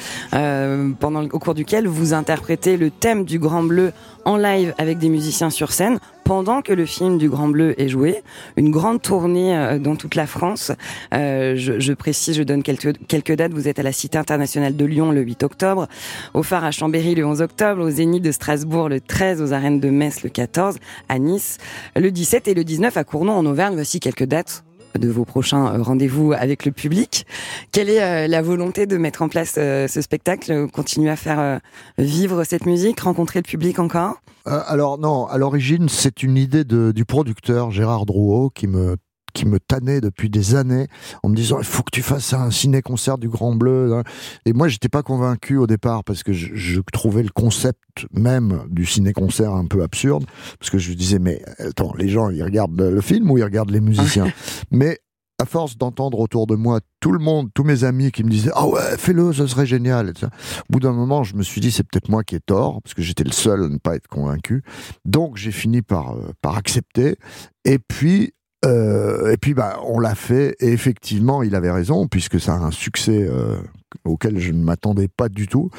pendant 0.98 1.22
au 1.22 1.38
cours 1.38 1.52
duquel 1.52 1.87
vous 1.87 2.14
interprétez 2.14 2.78
le 2.78 2.88
thème 2.90 3.26
du 3.26 3.38
Grand 3.38 3.62
Bleu 3.62 3.92
en 4.24 4.37
live 4.37 4.74
avec 4.78 4.98
des 4.98 5.08
musiciens 5.08 5.50
sur 5.50 5.72
scène 5.72 5.98
pendant 6.24 6.62
que 6.62 6.72
le 6.72 6.87
film 6.87 7.18
du 7.18 7.28
Grand 7.28 7.48
Bleu 7.48 7.80
est 7.80 7.88
joué. 7.88 8.22
Une 8.56 8.70
grande 8.70 9.02
tournée 9.02 9.56
euh, 9.56 9.78
dans 9.78 9.96
toute 9.96 10.14
la 10.14 10.26
France. 10.26 10.72
Euh, 11.12 11.54
je, 11.56 11.80
je 11.80 11.92
précise, 11.92 12.37
je 12.37 12.42
donne 12.42 12.62
quelques 12.62 12.94
quelques 13.06 13.32
dates. 13.32 13.52
Vous 13.52 13.68
êtes 13.68 13.78
à 13.78 13.82
la 13.82 13.92
Cité 13.92 14.18
internationale 14.18 14.76
de 14.76 14.85
Lyon 14.85 15.11
le 15.11 15.20
8 15.20 15.42
octobre, 15.42 15.88
au 16.35 16.42
Phare 16.42 16.64
à 16.64 16.70
Chambéry 16.70 17.14
le 17.14 17.26
11 17.26 17.42
octobre, 17.42 17.82
au 17.82 17.90
Zénith 17.90 18.22
de 18.22 18.32
Strasbourg 18.32 18.88
le 18.88 19.00
13, 19.00 19.42
aux 19.42 19.52
Arènes 19.52 19.80
de 19.80 19.90
Metz 19.90 20.22
le 20.22 20.30
14, 20.30 20.78
à 21.08 21.18
Nice 21.18 21.58
le 21.96 22.11
17 22.11 22.48
et 22.48 22.54
le 22.54 22.64
19 22.64 22.96
à 22.96 23.04
Cournon 23.04 23.32
en 23.32 23.46
Auvergne. 23.46 23.74
Voici 23.74 24.00
quelques 24.00 24.24
dates 24.24 24.64
de 24.98 25.09
vos 25.09 25.24
prochains 25.24 25.74
euh, 25.74 25.83
rendez-vous 25.83 26.33
avec 26.33 26.64
le 26.64 26.72
public. 26.72 27.26
Quelle 27.72 27.88
est 27.88 28.02
euh, 28.02 28.28
la 28.28 28.42
volonté 28.42 28.87
de 28.87 28.96
mettre 28.96 29.22
en 29.22 29.28
place 29.28 29.55
euh, 29.59 29.88
ce 29.88 30.00
spectacle, 30.00 30.68
continuer 30.72 31.11
à 31.11 31.16
faire 31.16 31.61
vivre 31.98 32.44
cette 32.44 32.66
musique, 32.66 33.00
rencontrer 33.00 33.40
le 33.40 33.48
public 33.48 33.78
encore? 33.78 34.20
Alors 34.44 34.98
non, 34.98 35.26
à 35.26 35.38
l'origine, 35.38 35.88
c'est 35.88 36.22
une 36.22 36.37
idée 36.37 36.64
du 36.64 37.05
producteur 37.05 37.70
Gérard 37.70 38.07
Drouot 38.07 38.50
qui 38.50 38.66
me 38.66 38.96
qui 39.33 39.47
me 39.47 39.59
tannait 39.59 40.01
depuis 40.01 40.31
des 40.31 40.55
années 40.55 40.87
en 41.23 41.29
me 41.29 41.37
disant 41.37 41.59
il 41.59 41.64
faut 41.64 41.83
que 41.83 41.90
tu 41.92 42.03
fasses 42.03 42.33
un 42.33 42.51
ciné-concert 42.51 43.18
du 43.18 43.29
Grand 43.29 43.55
Bleu 43.55 43.95
hein. 43.95 44.03
et 44.47 44.53
moi 44.53 44.68
j'étais 44.68 44.88
pas 44.88 45.03
convaincu 45.03 45.57
au 45.57 45.66
départ 45.66 46.05
parce 46.05 46.23
que 46.23 46.33
je, 46.33 46.55
je 46.55 46.81
trouvais 46.92 47.23
le 47.23 47.31
concept 47.31 47.81
même 48.12 48.64
du 48.68 48.87
ciné-concert 48.87 49.53
un 49.53 49.66
peu 49.66 49.83
absurde 49.83 50.25
parce 50.59 50.71
que 50.71 50.79
je 50.79 50.90
me 50.90 50.97
disais 50.97 51.18
mais 51.18 51.42
attends 51.59 51.95
les 51.97 52.09
gens 52.09 52.31
ils 52.31 52.42
regardent 52.42 52.81
le 52.81 53.01
film 53.01 53.31
ou 53.31 53.38
ils 53.38 53.45
regardent 53.45 53.71
les 53.71 53.81
musiciens? 53.81 54.33
Mais 54.71 54.99
à 55.42 55.45
force 55.45 55.77
d'entendre 55.77 56.21
autour 56.21 56.47
de 56.47 56.55
moi 56.55 56.81
tout 57.01 57.11
le 57.11 57.18
monde, 57.18 57.51
tous 57.53 57.64
mes 57.64 57.83
amis 57.83 58.12
qui 58.12 58.23
me 58.23 58.31
disaient 58.31 58.53
ah 58.55 58.66
ouais 58.66 58.97
fais-le, 58.97 59.33
ce 59.33 59.47
serait 59.47 59.66
génial. 59.66 60.09
et 60.09 60.12
tout 60.12 60.21
ça. 60.21 60.31
Au 60.68 60.73
bout 60.73 60.81
d'un 60.81 60.92
moment, 60.92 61.25
je 61.25 61.35
me 61.35 61.42
suis 61.42 61.61
dit 61.61 61.73
c'est 61.73 61.83
peut-être 61.83 62.09
moi 62.09 62.23
qui 62.23 62.37
ai 62.37 62.40
tort 62.40 62.81
parce 62.83 62.95
que 62.95 63.03
j'étais 63.03 63.25
le 63.25 63.33
seul 63.33 63.64
à 63.64 63.68
ne 63.68 63.79
pas 63.79 63.97
être 63.97 64.07
convaincu. 64.07 64.62
Donc 65.05 65.37
j'ai 65.37 65.51
fini 65.51 65.83
par 65.83 66.12
euh, 66.12 66.31
par 66.40 66.57
accepter. 66.57 67.16
Et 67.64 67.79
puis 67.79 68.35
euh, 68.64 69.33
et 69.33 69.37
puis 69.37 69.55
bah 69.55 69.81
on 69.85 69.98
l'a 69.98 70.14
fait 70.14 70.55
et 70.61 70.68
effectivement 70.68 71.42
il 71.42 71.55
avait 71.55 71.70
raison 71.70 72.07
puisque 72.07 72.38
ça 72.40 72.55
a 72.55 72.59
un 72.59 72.70
succès 72.70 73.27
euh, 73.29 73.57
auquel 74.05 74.38
je 74.38 74.53
ne 74.53 74.62
m'attendais 74.62 75.09
pas 75.09 75.29
du 75.29 75.48
tout. 75.48 75.70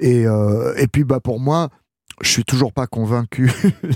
Et 0.00 0.26
euh, 0.26 0.74
et 0.76 0.88
puis 0.88 1.04
bah 1.04 1.20
pour 1.20 1.38
moi 1.38 1.68
je 2.22 2.28
suis 2.28 2.44
toujours 2.44 2.72
pas 2.72 2.86
convaincu 2.86 3.50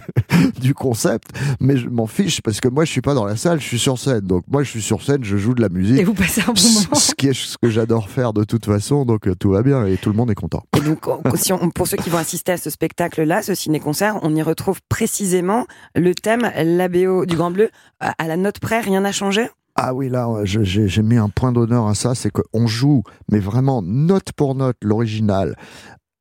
du 0.60 0.74
concept, 0.74 1.28
mais 1.60 1.76
je 1.76 1.88
m'en 1.88 2.06
fiche 2.06 2.40
parce 2.42 2.60
que 2.60 2.68
moi 2.68 2.84
je 2.84 2.90
suis 2.92 3.00
pas 3.00 3.14
dans 3.14 3.24
la 3.24 3.36
salle, 3.36 3.60
je 3.60 3.66
suis 3.66 3.78
sur 3.78 3.98
scène. 3.98 4.20
Donc 4.20 4.44
moi 4.48 4.62
je 4.62 4.70
suis 4.70 4.82
sur 4.82 5.02
scène, 5.02 5.24
je 5.24 5.36
joue 5.36 5.54
de 5.54 5.60
la 5.62 5.68
musique. 5.68 5.98
Et 6.00 6.04
vous 6.04 6.14
passez 6.14 6.40
un 6.42 6.52
bon 6.52 6.72
moment. 6.74 6.94
Ce 6.94 7.14
qui 7.14 7.28
est 7.28 7.34
ce 7.34 7.56
que 7.60 7.70
j'adore 7.70 8.08
faire 8.08 8.32
de 8.32 8.44
toute 8.44 8.66
façon, 8.66 9.04
donc 9.04 9.26
euh, 9.28 9.34
tout 9.34 9.50
va 9.50 9.62
bien 9.62 9.86
et 9.86 9.96
tout 9.96 10.10
le 10.10 10.16
monde 10.16 10.30
est 10.30 10.34
content. 10.34 10.62
Et 10.76 10.80
donc, 10.80 11.06
on- 11.06 11.20
si 11.36 11.52
on- 11.52 11.70
pour 11.70 11.86
ceux 11.86 11.96
qui 11.96 12.10
vont 12.10 12.18
assister 12.18 12.52
à 12.52 12.56
ce 12.56 12.70
spectacle-là, 12.70 13.42
ce 13.42 13.54
ciné-concert, 13.54 14.18
on 14.22 14.34
y 14.34 14.42
retrouve 14.42 14.80
précisément 14.88 15.66
le 15.94 16.14
thème, 16.14 16.50
l'ABO 16.56 17.26
du 17.26 17.36
Grand 17.36 17.50
Bleu. 17.50 17.70
À 18.00 18.26
la 18.26 18.36
note 18.36 18.58
près, 18.60 18.80
rien 18.80 19.00
n'a 19.00 19.12
changé? 19.12 19.48
Ah 19.80 19.94
oui, 19.94 20.08
là, 20.08 20.26
j'ai 20.44 21.02
mis 21.02 21.18
un 21.18 21.28
point 21.28 21.52
d'honneur 21.52 21.86
à 21.86 21.94
ça, 21.94 22.16
c'est 22.16 22.30
qu'on 22.32 22.66
joue, 22.66 23.04
mais 23.30 23.38
vraiment 23.38 23.80
note 23.80 24.32
pour 24.32 24.56
note, 24.56 24.76
l'original, 24.82 25.54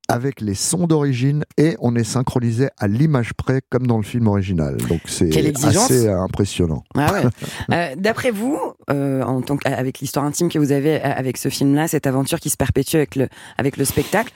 avec 0.10 0.40
les 0.42 0.54
sons 0.56 0.88
d'origine, 0.88 1.44
et 1.58 1.76
on 1.80 1.96
est 1.96 2.04
synchronisé 2.06 2.70
à 2.78 2.88
l'image 2.88 3.34
près, 3.34 3.62
comme 3.70 3.86
dans 3.88 3.98
le 3.98 4.04
film 4.04 4.28
original. 4.28 4.78
Donc 4.90 5.02
c'est 5.06 5.30
assez 5.66 6.08
euh, 6.08 6.22
impressionnant. 6.22 6.84
Ah 6.96 7.12
ouais. 7.14 7.24
Euh, 7.74 7.96
D'après 7.98 8.32
vous, 8.32 8.58
euh, 8.90 9.22
en 9.24 9.42
tant 9.42 9.58
que- 9.58 9.68
avec 9.68 10.00
l'histoire 10.00 10.24
intime 10.26 10.48
que 10.50 10.60
vous 10.60 10.72
avez 10.72 11.02
avec 11.02 11.36
ce 11.38 11.50
film-là, 11.50 11.88
cette 11.90 12.08
aventure 12.08 12.40
qui 12.40 12.50
se 12.50 12.56
perpétue 12.58 12.96
avec 12.96 13.16
le, 13.18 13.28
avec 13.58 13.76
le 13.78 13.84
spectacle, 13.86 14.32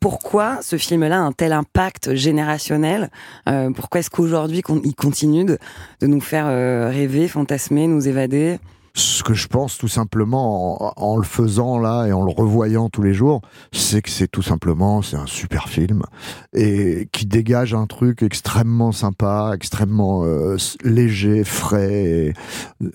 pourquoi 0.00 0.58
ce 0.62 0.76
film-là 0.76 1.16
a 1.16 1.22
un 1.22 1.32
tel 1.32 1.52
impact 1.52 2.14
générationnel 2.14 3.10
Euh, 3.48 3.70
Pourquoi 3.70 4.00
est-ce 4.00 4.10
qu'aujourd'hui 4.10 4.62
il 4.84 4.94
continue 4.94 5.44
de, 5.44 5.58
de 6.00 6.06
nous 6.06 6.20
faire 6.20 6.46
rêver, 6.90 7.28
fantasmer, 7.28 7.86
nous 7.86 8.06
évader? 8.08 8.58
Ce 8.96 9.24
que 9.24 9.34
je 9.34 9.48
pense 9.48 9.76
tout 9.76 9.88
simplement 9.88 10.96
en, 10.98 11.12
en 11.12 11.16
le 11.16 11.24
faisant 11.24 11.78
là 11.78 12.06
et 12.06 12.12
en 12.12 12.24
le 12.24 12.30
revoyant 12.30 12.88
tous 12.88 13.02
les 13.02 13.12
jours, 13.12 13.40
c'est 13.72 14.02
que 14.02 14.10
c'est 14.10 14.28
tout 14.28 14.42
simplement 14.42 15.02
c'est 15.02 15.16
un 15.16 15.26
super 15.26 15.68
film 15.68 16.02
et 16.52 17.08
qui 17.10 17.26
dégage 17.26 17.74
un 17.74 17.86
truc 17.86 18.22
extrêmement 18.22 18.92
sympa, 18.92 19.50
extrêmement 19.54 20.22
euh, 20.24 20.56
léger, 20.84 21.42
frais. 21.42 22.04
Et, 22.04 22.32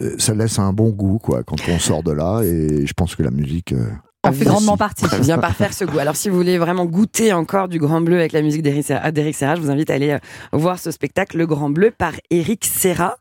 euh, 0.02 0.16
ça 0.18 0.34
laisse 0.34 0.58
un 0.58 0.72
bon 0.72 0.90
goût 0.90 1.20
quoi 1.20 1.44
quand 1.44 1.58
on 1.68 1.80
sort 1.80 2.04
de 2.04 2.12
là 2.14 2.42
et 2.44 2.86
je 2.86 2.94
pense 2.94 3.16
que 3.16 3.24
la 3.24 3.32
musique. 3.32 3.74
euh, 3.74 3.90
En 4.24 4.32
fait 4.32 4.46
grandement 4.46 4.78
partie. 4.78 5.06
Ça 5.06 5.18
vient 5.20 5.38
par 5.38 5.56
faire 5.56 5.74
ce 5.74 5.84
goût. 5.84 6.00
Alors, 6.00 6.16
si 6.16 6.30
vous 6.30 6.36
voulez 6.38 6.58
vraiment 6.58 6.86
goûter 6.86 7.34
encore 7.34 7.68
du 7.68 7.78
Grand 7.80 8.00
Bleu 8.02 8.16
avec 8.18 8.32
la 8.32 8.42
musique 8.42 8.62
d'Éric 8.62 8.86
Serra, 9.36 9.56
je 9.56 9.62
vous 9.62 9.70
invite 9.72 9.90
à 9.90 9.96
aller 9.96 10.12
euh, 10.12 10.20
voir 10.54 10.80
ce 10.80 10.92
spectacle, 10.92 11.38
Le 11.38 11.46
Grand 11.46 11.70
Bleu, 11.70 11.92
par 11.92 12.14
Éric 12.30 12.64
Serra. 12.66 13.18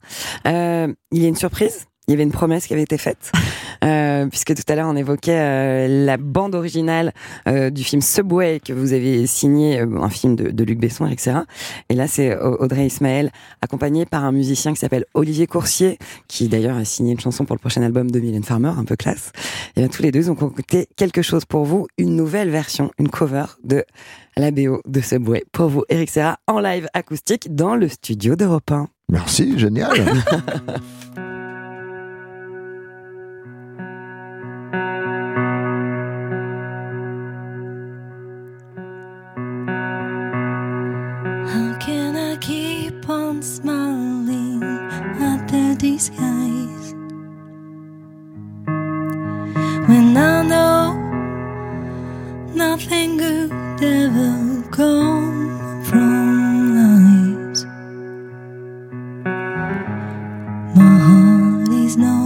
Euh, 0.47 0.93
il 1.11 1.23
y 1.23 1.25
a 1.25 1.29
une 1.29 1.37
surprise? 1.37 1.87
Il 2.09 2.13
y 2.13 2.15
avait 2.15 2.23
une 2.25 2.33
promesse 2.33 2.67
qui 2.67 2.73
avait 2.73 2.83
été 2.83 2.97
faite, 2.99 3.31
euh, 3.85 4.27
puisque 4.27 4.55
tout 4.55 4.63
à 4.67 4.75
l'heure 4.75 4.89
on 4.89 4.97
évoquait 4.97 5.39
euh, 5.39 6.05
la 6.07 6.17
bande 6.17 6.55
originale 6.55 7.13
euh, 7.47 7.69
du 7.71 7.85
film 7.85 8.01
Subway 8.03 8.61
que 8.65 8.73
vous 8.73 8.95
avez 8.95 9.27
signé, 9.27 9.79
euh, 9.81 10.01
un 10.03 10.09
film 10.09 10.35
de, 10.35 10.51
de 10.51 10.65
Luc 10.65 10.79
Besson, 10.81 11.09
Serra. 11.19 11.45
Et 11.91 11.95
là, 11.95 12.09
c'est 12.09 12.35
Au- 12.37 12.57
Audrey 12.63 12.87
Ismaël, 12.87 13.31
accompagné 13.61 14.07
par 14.07 14.25
un 14.25 14.33
musicien 14.33 14.73
qui 14.73 14.79
s'appelle 14.81 15.05
Olivier 15.15 15.47
Coursier, 15.47 15.99
qui 16.29 16.49
d'ailleurs 16.49 16.77
a 16.79 16.85
signé 16.85 17.13
une 17.13 17.21
chanson 17.21 17.45
pour 17.45 17.55
le 17.55 17.61
prochain 17.61 17.83
album 17.83 18.11
de 18.11 18.19
Mylène 18.21 18.43
Farmer, 18.43 18.73
un 18.77 18.85
peu 18.85 18.97
classe. 18.97 19.31
Et 19.77 19.81
bien 19.81 19.89
tous 19.89 20.03
les 20.03 20.11
deux 20.11 20.21
ils 20.21 20.31
ont 20.31 20.35
concocté 20.35 20.89
quelque 20.97 21.21
chose 21.23 21.45
pour 21.45 21.65
vous, 21.67 21.87
une 21.99 22.17
nouvelle 22.17 22.49
version, 22.49 22.91
une 22.99 23.09
cover 23.11 23.45
de 23.65 23.85
la 24.37 24.51
BO 24.51 24.81
de 24.87 25.01
Subway 25.01 25.45
pour 25.53 25.69
vous, 25.69 25.85
Eric 25.91 26.09
Serra, 26.09 26.39
en 26.47 26.59
live 26.61 26.89
acoustique 26.95 27.55
dans 27.55 27.75
le 27.77 27.89
studio 27.89 28.35
d'Europe 28.35 28.71
1. 28.71 28.89
Merci, 29.11 29.59
génial. 29.59 29.91
come 54.79 55.83
from 55.83 56.77
lies? 56.79 57.65
My 60.77 60.97
heart 61.07 61.69
is 61.85 61.97
no 61.97 62.19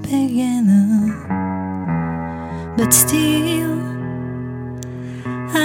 beginner, 0.00 1.12
but 2.78 2.94
still 2.94 3.78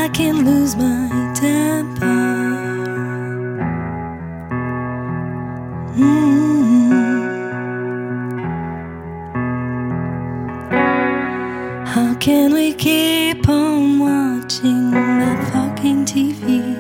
I 0.02 0.10
can 0.10 0.44
lose 0.44 0.76
my 0.76 1.08
temper. 1.34 2.24
Mm. 5.96 7.08
How 11.88 12.14
can 12.16 12.54
we 12.54 12.74
keep 12.74 13.48
on 13.48 14.00
watching 14.00 14.92
that 14.92 15.40
TV? 15.96 16.76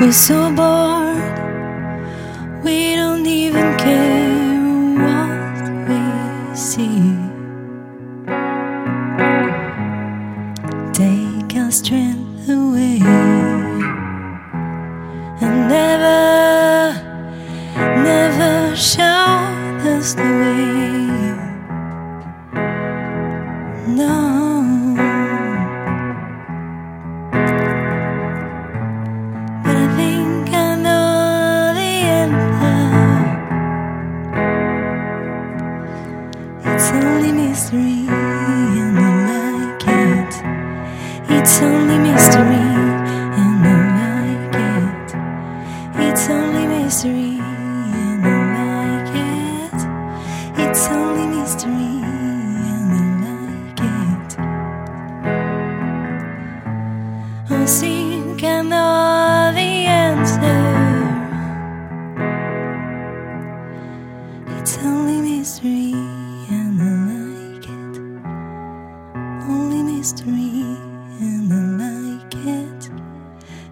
We're 0.00 0.12
so 0.12 0.50
bored, 0.54 1.38
we 2.64 2.96
don't 2.96 3.26
even 3.26 3.76
care 3.78 4.15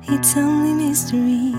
It's 0.07 0.37
only 0.37 0.75
mystery, 0.75 1.55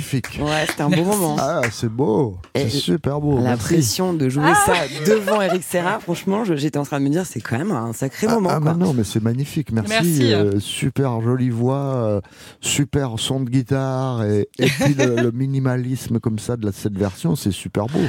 magnifique. 0.00 0.40
Ouais, 0.42 0.64
c'était 0.68 0.82
un 0.82 0.88
beau 0.88 1.04
moment. 1.04 1.36
Ah, 1.38 1.60
c'est 1.70 1.88
beau. 1.88 2.36
C'est 2.54 2.68
super 2.70 3.20
beau. 3.20 3.36
La 3.36 3.50
Merci. 3.50 3.64
pression 3.64 4.12
de 4.14 4.28
jouer 4.28 4.52
ça 4.66 4.74
devant 5.06 5.40
Eric 5.40 5.62
Serra, 5.62 6.00
franchement, 6.00 6.44
j'étais 6.44 6.78
en 6.78 6.84
train 6.84 6.98
de 7.00 7.04
me 7.04 7.10
dire, 7.10 7.26
c'est 7.26 7.40
quand 7.40 7.58
même 7.58 7.72
un 7.72 7.92
sacré 7.92 8.26
Ah, 8.30 8.34
moment. 8.34 8.50
ah, 8.52 8.60
quoi. 8.60 8.74
mais 8.74 8.84
non, 8.84 8.92
mais 8.94 9.04
c'est 9.04 9.22
magnifique. 9.22 9.72
Merci. 9.72 9.90
Merci. 9.92 10.32
euh, 10.34 10.58
super 10.60 11.20
jolie 11.20 11.50
voix, 11.50 11.76
euh, 11.96 12.20
super 12.60 13.18
son 13.18 13.40
de 13.40 13.50
guitare 13.50 14.24
et, 14.24 14.48
et 14.58 14.66
puis 14.66 14.94
le, 14.94 15.16
le 15.16 15.30
minimalisme 15.32 16.18
comme 16.20 16.38
ça 16.38 16.56
de 16.56 16.66
la, 16.66 16.72
cette 16.72 16.96
version, 16.96 17.36
c'est 17.36 17.52
super 17.52 17.86
beau. 17.86 18.00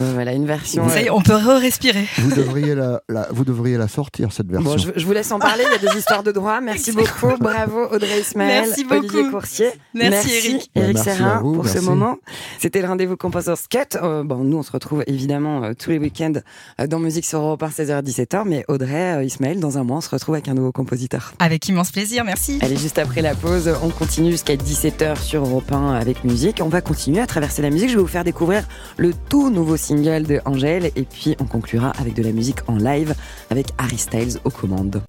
Voilà, 0.00 0.32
une 0.32 0.46
version. 0.46 0.88
Ça 0.88 1.00
y 1.00 1.04
est, 1.04 1.10
euh, 1.10 1.14
on 1.14 1.20
peut 1.22 1.34
respirer. 1.34 2.06
Vous 2.18 2.34
devriez 2.34 2.74
la, 2.74 3.02
la- 3.08 3.28
vous 3.30 3.44
devriez 3.44 3.76
la 3.76 3.86
sortir 3.88 4.32
cette 4.32 4.48
version. 4.50 4.70
Bon, 4.70 4.78
je, 4.78 4.90
je 4.96 5.04
vous 5.06 5.12
laisse 5.12 5.30
en 5.30 5.38
parler, 5.38 5.64
il 5.66 5.82
y 5.82 5.86
a 5.88 5.92
des 5.92 5.98
histoires 5.98 6.22
de 6.22 6.32
droit. 6.32 6.60
Merci 6.60 6.92
beaucoup, 6.92 7.36
bravo 7.38 7.86
Audrey 7.92 8.20
Ismaël, 8.20 8.64
Merci 8.66 8.84
beaucoup. 8.84 8.96
Olivier 9.16 9.30
Coursier. 9.30 9.70
Merci, 9.94 10.30
Eric. 10.34 10.70
Eric 10.74 10.94
Merci 10.96 11.10
Serra 11.10 11.38
vous, 11.40 11.52
pour 11.54 11.68
ce 11.68 11.78
moment. 11.80 12.16
C'était 12.58 12.80
le 12.82 12.88
rendez-vous 12.88 13.16
Composers 13.16 13.54
Cut. 13.70 13.96
Euh, 14.02 14.22
bon, 14.24 14.38
nous, 14.44 14.56
on 14.58 14.62
se 14.62 14.72
retrouve 14.72 15.04
évidemment 15.06 15.64
euh, 15.64 15.72
tous 15.78 15.90
les 15.90 15.98
week-ends 15.98 16.32
euh, 16.80 16.86
dans 16.86 16.98
Musique 16.98 17.24
sur 17.26 17.40
Europe 17.40 17.62
1, 17.62 17.68
16h-17h, 17.68 18.42
mais 18.46 18.64
Audrey, 18.68 19.16
euh, 19.16 19.24
Ismaël, 19.24 19.60
dans 19.60 19.78
un 19.78 19.84
mois, 19.84 19.98
on 19.98 20.00
se 20.00 20.10
retrouve 20.10 20.34
avec 20.34 20.48
un 20.48 20.54
nouveau 20.54 20.72
compositeur. 20.72 21.32
Avec 21.38 21.68
immense 21.68 21.90
plaisir, 21.92 22.24
merci. 22.24 22.58
Allez, 22.62 22.76
juste 22.76 22.98
après 22.98 23.22
la 23.22 23.34
pause, 23.34 23.70
on 23.82 23.88
continue 23.90 24.30
jusqu'à 24.30 24.54
17h 24.56 25.20
sur 25.22 25.44
Europe 25.44 25.70
1 25.72 25.92
avec 25.94 26.24
musique. 26.24 26.60
On 26.64 26.68
va 26.68 26.80
continuer 26.80 27.20
à 27.20 27.26
traverser 27.26 27.62
la 27.62 27.70
musique. 27.70 27.90
Je 27.90 27.96
vais 27.96 28.00
vous 28.02 28.06
faire 28.06 28.24
découvrir 28.24 28.64
le 28.96 29.12
tout 29.28 29.50
nouveau 29.50 29.76
single 29.90 30.22
de 30.22 30.40
Angèle 30.44 30.92
et 30.94 31.02
puis 31.02 31.34
on 31.40 31.46
conclura 31.46 31.90
avec 31.98 32.14
de 32.14 32.22
la 32.22 32.30
musique 32.30 32.60
en 32.68 32.76
live 32.76 33.12
avec 33.50 33.70
Harry 33.76 33.98
Styles 33.98 34.38
aux 34.44 34.50
commandes. 34.50 35.02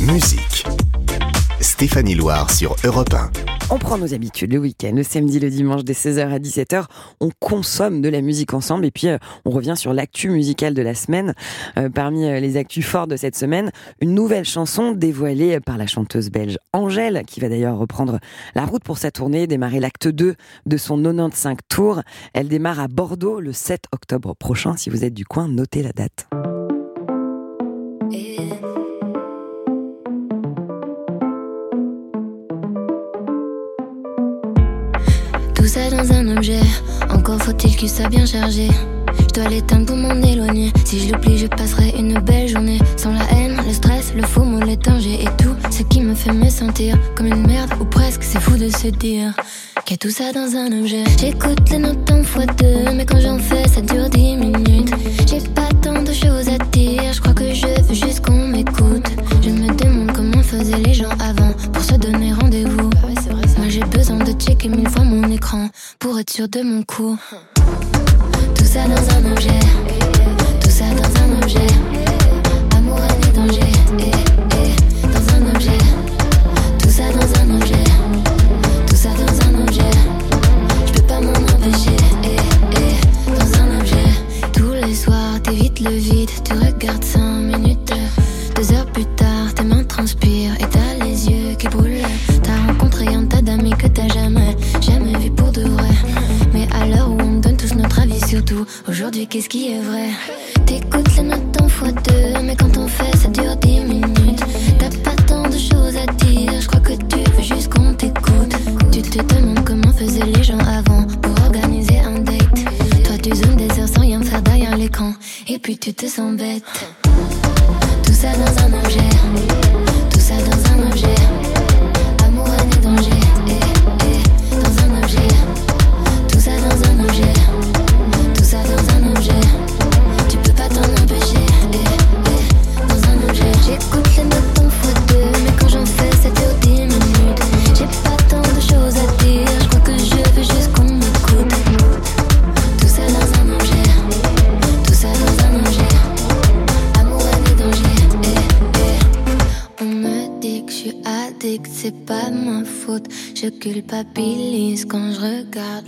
Musique. 0.00 0.66
Stéphanie 1.64 2.14
Loire 2.14 2.50
sur 2.50 2.76
Europe 2.84 3.14
1. 3.14 3.30
On 3.70 3.78
prend 3.78 3.96
nos 3.96 4.12
habitudes 4.12 4.52
le 4.52 4.58
week-end, 4.58 4.92
le 4.94 5.02
samedi, 5.02 5.40
le 5.40 5.48
dimanche, 5.48 5.82
dès 5.82 5.94
16h 5.94 6.30
à 6.30 6.38
17h. 6.38 6.84
On 7.20 7.30
consomme 7.40 8.02
de 8.02 8.10
la 8.10 8.20
musique 8.20 8.52
ensemble 8.52 8.84
et 8.84 8.90
puis 8.90 9.08
euh, 9.08 9.16
on 9.46 9.50
revient 9.50 9.72
sur 9.74 9.94
l'actu 9.94 10.28
musicale 10.28 10.74
de 10.74 10.82
la 10.82 10.94
semaine. 10.94 11.32
Euh, 11.78 11.88
parmi 11.88 12.26
euh, 12.26 12.38
les 12.38 12.58
actus 12.58 12.84
forts 12.84 13.06
de 13.06 13.16
cette 13.16 13.34
semaine, 13.34 13.72
une 14.02 14.12
nouvelle 14.12 14.44
chanson 14.44 14.92
dévoilée 14.92 15.58
par 15.58 15.78
la 15.78 15.86
chanteuse 15.86 16.28
belge 16.28 16.58
Angèle, 16.74 17.22
qui 17.26 17.40
va 17.40 17.48
d'ailleurs 17.48 17.78
reprendre 17.78 18.18
la 18.54 18.66
route 18.66 18.84
pour 18.84 18.98
sa 18.98 19.10
tournée, 19.10 19.46
démarrer 19.46 19.80
l'acte 19.80 20.06
2 20.06 20.34
de 20.66 20.76
son 20.76 21.02
95 21.02 21.56
tour. 21.70 22.02
Elle 22.34 22.48
démarre 22.48 22.78
à 22.78 22.88
Bordeaux 22.88 23.40
le 23.40 23.54
7 23.54 23.84
octobre 23.90 24.36
prochain. 24.36 24.76
Si 24.76 24.90
vous 24.90 25.02
êtes 25.02 25.14
du 25.14 25.24
coin, 25.24 25.48
notez 25.48 25.82
la 25.82 25.92
date. 25.92 26.28
Faut-il 37.38 37.76
qu'il 37.76 37.90
soit 37.90 38.08
bien 38.08 38.26
chargé. 38.26 38.68
Je 39.18 39.40
dois 39.40 39.48
l'éteindre 39.48 39.86
pour 39.86 39.96
m'en 39.96 40.20
éloigner. 40.22 40.72
Si 40.84 41.00
je 41.00 41.12
l'oublie, 41.12 41.38
je 41.38 41.46
passerai 41.46 41.94
une 41.98 42.18
belle 42.20 42.48
journée. 42.48 42.78
Sans 42.96 43.12
la 43.12 43.24
haine, 43.32 43.60
le 43.66 43.72
stress, 43.72 44.12
le 44.14 44.22
faux 44.22 44.44
mot, 44.44 44.60
les 44.60 44.74
et 44.74 45.28
tout 45.38 45.54
ce 45.70 45.82
qui 45.82 46.00
me 46.00 46.14
fait 46.14 46.32
me 46.32 46.48
sentir 46.48 46.96
comme 47.14 47.26
une 47.26 47.46
merde 47.46 47.70
ou 47.80 47.84
presque. 47.84 48.22
C'est 48.22 48.40
fou 48.40 48.56
de 48.56 48.68
se 48.68 48.88
dire 48.88 49.32
qu'il 49.84 49.94
y 49.94 49.94
a 49.94 49.98
tout 49.98 50.10
ça 50.10 50.32
dans 50.32 50.56
un 50.56 50.80
objet. 50.80 51.04
J'écoute 51.20 51.68
les 51.70 51.78
notes 51.78 52.10
en 52.10 52.22
fois 52.22 52.46
deux, 52.46 52.92
mais 52.94 53.04
quand 53.04 53.20
j'en 53.20 53.38
fais, 53.38 53.66
ça 53.68 53.80
dure 53.80 54.08
dix 54.08 54.36
minutes. 54.36 54.92
J'ai 55.28 55.40
pas 55.50 55.68
tant 55.82 56.02
de 56.02 56.12
choses 56.12 56.48
à 56.48 56.58
dire, 56.72 57.12
je 57.12 57.20
crois 57.20 57.34
que 57.34 57.52
je 57.52 57.66
veux 57.66 57.94
juste 57.94 58.24
qu'on 58.24 58.43
checker 64.64 64.76
mille 64.76 64.88
fois 64.88 65.04
mon 65.04 65.30
écran 65.30 65.68
pour 65.98 66.18
être 66.18 66.30
sûr 66.30 66.48
de 66.48 66.62
mon 66.62 66.82
coup. 66.82 67.18
Tout 68.54 68.64
ça 68.64 68.84
dans 68.84 69.16
un 69.16 69.32
objet, 69.32 69.60
tout 70.60 70.70
ça 70.70 70.84
dans 70.90 71.20
un 71.22 71.42
objet. 71.42 71.66
Amour, 72.76 72.98
et 72.98 73.32
danger, 73.36 73.72
dans 75.02 75.34
un 75.34 75.54
objet. 75.54 75.78
Tout 76.78 76.88
ça 76.88 77.02
dans 77.12 77.40
un 77.40 77.56
objet, 77.60 77.84
tout 78.86 78.96
ça 78.96 79.10
dans 79.10 79.48
un 79.48 79.62
objet. 79.62 79.90
Je 80.86 80.92
peux 80.92 81.06
pas 81.06 81.20
m'en 81.20 81.32
empêcher, 81.32 81.96
dans 83.26 83.60
un 83.60 83.80
objet. 83.80 84.08
Tous 84.52 84.72
les 84.72 84.94
soirs, 84.94 85.42
t'évites 85.42 85.80
le 85.80 85.90
vide, 85.90 86.30
qu'est-ce 99.44 99.48
qui 99.48 99.72
est 99.72 99.80
vrai 99.80 100.10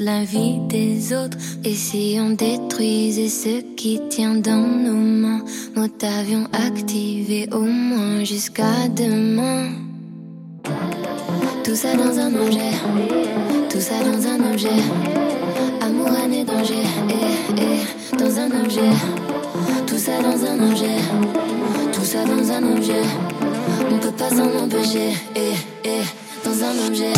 la 0.07 0.23
vie 0.23 0.61
des 0.69 1.13
autres. 1.13 1.37
Et 1.65 1.75
si 1.75 2.17
on 2.21 2.31
détruisait 2.31 3.29
ce 3.29 3.61
qui 3.75 4.01
tient 4.09 4.37
dans 4.37 4.67
nos 4.87 4.93
mains, 5.23 5.43
mode 5.75 5.91
avion 6.21 6.45
activé 6.53 7.49
au 7.53 7.63
moins 7.63 8.23
jusqu'à 8.23 8.87
demain. 8.95 9.65
Tout 11.65 11.75
ça 11.75 11.93
dans 11.97 12.17
un 12.21 12.33
objet, 12.45 12.73
tout 13.69 13.81
ça 13.81 13.97
dans 14.09 14.23
un 14.33 14.53
objet. 14.53 14.81
Amour, 15.81 16.11
et 16.33 16.45
danger, 16.45 16.87
eh, 17.11 17.63
eh, 17.67 18.17
dans 18.17 18.33
un 18.39 18.51
objet. 18.63 18.93
Tout 19.89 19.99
ça 19.99 20.23
dans 20.23 20.41
un 20.51 20.71
objet, 20.71 20.99
tout 21.93 22.05
ça 22.05 22.25
dans 22.25 22.47
un 22.53 22.63
objet. 22.77 23.05
On 23.91 23.99
peut 23.99 24.17
pas 24.23 24.31
s'en 24.31 24.51
empêcher, 24.65 25.11
eh, 25.35 25.55
eh, 25.85 26.05
dans 26.45 26.59
un 26.69 26.87
objet. 26.87 27.13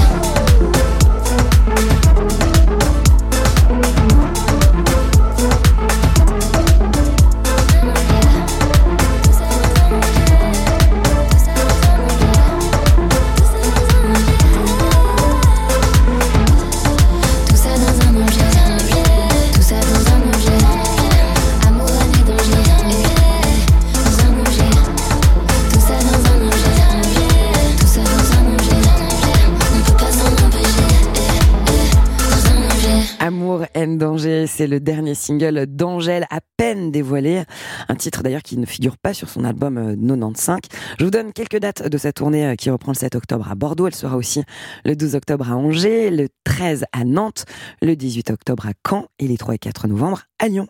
C'est 34.59 34.67
le 34.67 34.81
dernier 34.81 35.15
single 35.15 35.67
d'Angèle, 35.69 36.27
à 36.31 36.41
peine 36.57 36.91
dévoilé. 36.91 37.45
Un 37.89 37.95
titre 37.95 38.25
d'ailleurs 38.25 38.43
qui 38.43 38.57
ne 38.59 38.67
figure 38.67 38.99
pas 38.99 39.15
sur 39.15 39.29
son 39.29 39.45
album 39.45 39.79
euh, 39.79 39.95
95. 39.95 40.59
Je 40.99 41.05
vous 41.05 41.13
donne 41.13 41.33
quelques 41.33 41.61
dates 41.61 41.87
de 41.87 41.97
sa 41.97 42.13
tournée 42.13 42.45
euh, 42.45 42.55
qui 42.57 42.69
reprend 42.69 42.91
le 42.91 42.97
7 42.97 43.15
octobre 43.15 43.49
à 43.49 43.55
Bordeaux. 43.55 43.87
Elle 43.87 43.95
sera 43.95 44.17
aussi 44.17 44.43
le 44.85 44.97
12 44.97 45.15
octobre 45.15 45.49
à 45.49 45.55
Angers, 45.55 46.11
le 46.11 46.27
13 46.43 46.87
à 46.93 47.05
Nantes, 47.05 47.45
le 47.83 47.95
18 47.95 48.31
octobre 48.31 48.67
à 48.67 48.73
Caen 48.85 49.07
et 49.21 49.29
les 49.29 49.37
3 49.37 49.55
et 49.55 49.59
4 49.59 49.87
novembre 49.87 50.23
à 50.41 50.49
Lyon. 50.49 50.67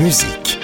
Musique. 0.00 0.58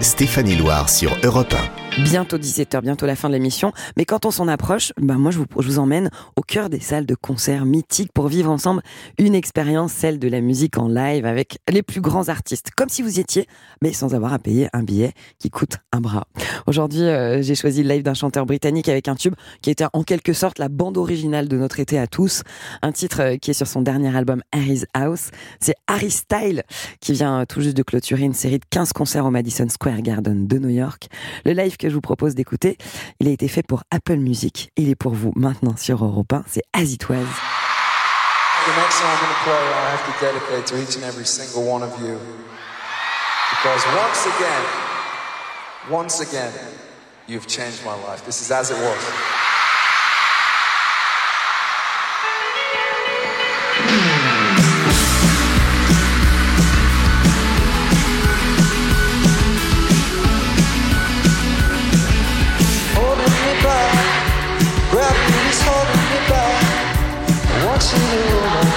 Stéphanie 0.00 0.54
Loire 0.54 0.88
sur 0.88 1.16
Europe 1.24 1.54
1. 1.80 1.83
Bientôt 2.02 2.38
17h, 2.38 2.80
bientôt 2.80 3.06
la 3.06 3.14
fin 3.14 3.28
de 3.28 3.34
l'émission. 3.34 3.72
Mais 3.96 4.04
quand 4.04 4.26
on 4.26 4.32
s'en 4.32 4.48
approche, 4.48 4.92
ben 5.00 5.16
moi 5.16 5.30
je 5.30 5.38
vous, 5.38 5.78
emmène 5.78 6.10
au 6.34 6.42
cœur 6.42 6.68
des 6.68 6.80
salles 6.80 7.06
de 7.06 7.14
concert 7.14 7.64
mythiques 7.64 8.10
pour 8.12 8.26
vivre 8.26 8.50
ensemble 8.50 8.82
une 9.16 9.36
expérience, 9.36 9.92
celle 9.92 10.18
de 10.18 10.28
la 10.28 10.40
musique 10.40 10.76
en 10.76 10.88
live 10.88 11.24
avec 11.24 11.58
les 11.70 11.82
plus 11.82 12.00
grands 12.00 12.28
artistes. 12.28 12.72
Comme 12.76 12.88
si 12.88 13.02
vous 13.02 13.18
y 13.18 13.20
étiez, 13.20 13.46
mais 13.80 13.92
sans 13.92 14.12
avoir 14.12 14.32
à 14.32 14.40
payer 14.40 14.68
un 14.72 14.82
billet 14.82 15.12
qui 15.38 15.50
coûte 15.50 15.76
un 15.92 16.00
bras. 16.00 16.26
Aujourd'hui, 16.66 17.02
euh, 17.02 17.42
j'ai 17.42 17.54
choisi 17.54 17.84
le 17.84 17.88
live 17.90 18.02
d'un 18.02 18.14
chanteur 18.14 18.44
britannique 18.44 18.88
avec 18.88 19.06
un 19.06 19.14
tube 19.14 19.34
qui 19.62 19.70
était 19.70 19.86
en 19.92 20.02
quelque 20.02 20.32
sorte 20.32 20.58
la 20.58 20.68
bande 20.68 20.98
originale 20.98 21.46
de 21.46 21.56
notre 21.56 21.78
été 21.78 21.96
à 21.96 22.08
tous. 22.08 22.42
Un 22.82 22.90
titre 22.90 23.20
euh, 23.22 23.36
qui 23.36 23.52
est 23.52 23.54
sur 23.54 23.68
son 23.68 23.82
dernier 23.82 24.14
album 24.16 24.42
Harry's 24.50 24.86
House. 24.94 25.30
C'est 25.60 25.76
Harry 25.86 26.10
Style 26.10 26.64
qui 27.00 27.12
vient 27.12 27.46
tout 27.46 27.60
juste 27.60 27.76
de 27.76 27.84
clôturer 27.84 28.22
une 28.22 28.34
série 28.34 28.58
de 28.58 28.66
15 28.68 28.92
concerts 28.92 29.26
au 29.26 29.30
Madison 29.30 29.68
Square 29.68 30.02
Garden 30.02 30.48
de 30.48 30.58
New 30.58 30.70
York. 30.70 31.06
Le 31.44 31.52
live 31.52 31.76
je 31.88 31.94
vous 31.94 32.00
propose 32.00 32.34
d'écouter, 32.34 32.78
il 33.20 33.28
a 33.28 33.30
été 33.30 33.48
fait 33.48 33.62
pour 33.62 33.82
Apple 33.90 34.16
Music. 34.16 34.70
Il 34.76 34.88
est 34.88 34.94
pour 34.94 35.14
vous 35.14 35.32
maintenant 35.36 35.76
sur 35.76 36.04
Europe 36.04 36.32
1. 36.32 36.44
C'est 36.48 36.62
As 36.72 36.82
It 36.82 37.08
Was. 37.08 37.16
The 38.64 38.76
next 38.76 38.96
song 38.96 39.08
I'm 39.08 39.20
going 39.20 39.28
to 39.28 39.42
play, 39.44 39.60
I 39.60 39.90
have 39.90 40.04
to 40.06 40.14
dedicate 40.24 40.66
to 40.66 40.82
each 40.82 40.96
and 40.96 41.04
every 41.04 41.26
single 41.26 41.70
one 41.70 41.82
of 41.82 41.92
you. 42.00 42.18
Because 43.50 43.84
once 43.94 44.26
again, 44.26 44.64
once 45.90 46.20
again, 46.20 46.50
you've 47.26 47.46
changed 47.46 47.84
my 47.84 47.94
life. 48.08 48.24
This 48.24 48.40
is 48.40 48.50
as 48.50 48.70
it 48.70 48.78
was. 48.78 49.43
I 67.86 68.34
want 68.40 68.73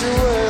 to 0.00 0.49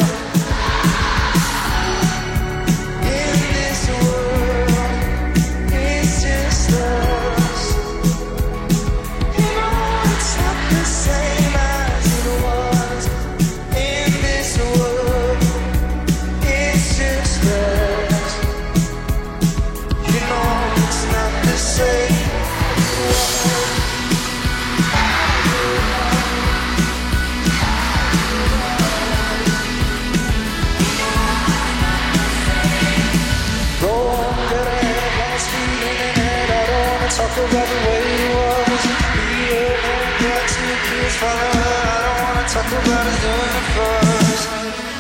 Talk 42.53 42.67
about 42.67 43.07
his 43.07 43.23
universe. 43.23 45.00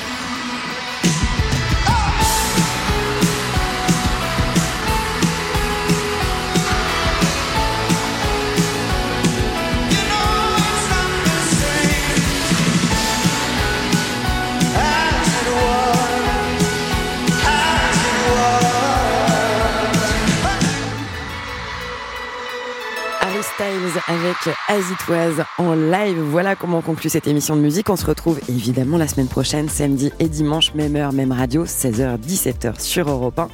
Avec 24.07 24.37
As 24.69 24.91
It 24.91 25.09
Was 25.09 25.45
en 25.59 25.75
live. 25.75 26.19
Voilà 26.19 26.55
comment 26.55 26.79
on 26.79 26.83
conclut 26.83 27.09
cette 27.09 27.27
émission 27.27 27.57
de 27.57 27.61
musique. 27.61 27.89
On 27.91 27.97
se 27.97 28.07
retrouve 28.07 28.39
évidemment 28.49 28.99
la 28.99 29.09
semaine 29.09 29.27
prochaine, 29.27 29.69
samedi 29.69 30.13
et 30.19 30.29
dimanche, 30.29 30.75
même 30.75 30.97
heure, 30.97 31.13
même 31.13 31.33
radio, 31.33 31.65
16h, 31.65 32.19
17h 32.19 32.81
sur 32.81 33.09
Europe 33.09 33.39
1. 33.39 33.49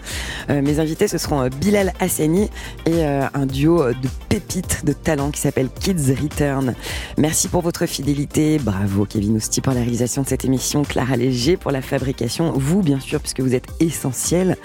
Euh, 0.51 0.63
mes 0.63 0.81
invités, 0.81 1.09
ce 1.09 1.19
seront 1.19 1.43
euh, 1.43 1.49
Bilal 1.49 1.93
Hassani 2.01 2.51
et 2.87 3.05
euh, 3.05 3.23
un 3.35 3.47
duo 3.47 3.89
de 3.89 4.09
pépites 4.29 4.85
de 4.85 4.93
talent 4.93 5.31
qui 5.31 5.41
s'appelle 5.41 5.69
Kids 5.81 6.15
Return. 6.21 6.75
Merci 7.19 7.49
pour 7.49 7.63
votre 7.63 7.87
fidélité. 7.87 8.59
Bravo 8.59 9.07
Kevin 9.07 9.37
Ousti 9.37 9.61
pour 9.61 9.73
la 9.73 9.81
réalisation 9.81 10.23
de 10.23 10.29
cette 10.29 10.45
émission, 10.45 10.83
Clara 10.83 11.17
Léger 11.17 11.57
pour 11.57 11.71
la 11.71 11.83
fabrication, 11.83 12.53
vous 12.53 12.83
bien 12.83 13.01
sûr, 13.01 13.21
puisque 13.21 13.41
vous 13.41 13.55
êtes 13.55 13.69
essentiel. 13.81 14.57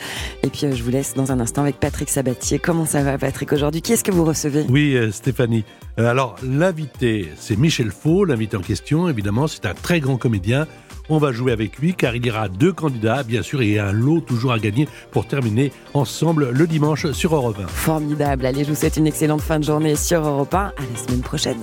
Et 0.44 0.48
puis 0.48 0.68
je 0.72 0.84
vous 0.84 0.92
laisse 0.92 1.14
dans 1.14 1.32
un 1.32 1.40
instant 1.40 1.62
avec 1.62 1.80
Patrick 1.80 2.10
Sabatier. 2.10 2.60
Comment 2.60 2.86
ça 2.86 3.04
va 3.04 3.18
Patrick 3.18 3.54
aujourd'hui? 3.54 3.82
Qui 3.82 3.94
est-ce 3.94 4.04
que 4.04 4.12
vous 4.12 4.26
recevez? 4.26 4.66
Oui, 4.70 4.98
Stéphanie. 5.12 5.61
Euh, 6.00 6.10
alors, 6.10 6.36
l'invité, 6.44 7.30
c'est 7.38 7.58
Michel 7.58 7.92
Faux, 7.92 8.26
l'invité 8.26 8.58
en 8.58 8.62
question, 8.62 9.10
évidemment, 9.10 9.48
c'est 9.48 9.66
un 9.66 9.74
très 9.74 10.00
grand 10.00 10.18
comédien. 10.18 10.68
On 11.10 11.18
va 11.18 11.32
jouer 11.32 11.52
avec 11.52 11.78
lui 11.78 11.94
car 11.94 12.16
il 12.16 12.26
y 12.26 12.32
aura 12.32 12.48
deux 12.48 12.72
candidats, 12.72 13.24
bien 13.24 13.42
sûr, 13.42 13.62
et 13.62 13.80
un 13.80 13.92
lot 13.92 14.22
toujours 14.22 14.54
à 14.54 14.60
gagner 14.60 14.88
pour 15.12 15.28
terminer 15.28 15.74
ensemble 15.94 16.52
le 16.52 16.68
dimanche 16.68 17.12
sur 17.12 17.36
Europe 17.36 17.58
1. 17.62 17.68
Formidable. 17.68 18.46
Allez, 18.46 18.64
je 18.64 18.70
vous 18.70 18.76
souhaite 18.76 18.98
une 18.98 19.08
excellente 19.08 19.42
fin 19.42 19.60
de 19.60 19.66
journée 19.66 19.96
sur 19.96 20.26
Europe 20.26 20.54
1. 20.54 20.58
À 20.58 20.74
la 20.80 20.98
semaine 20.98 21.22
prochaine. 21.22 21.62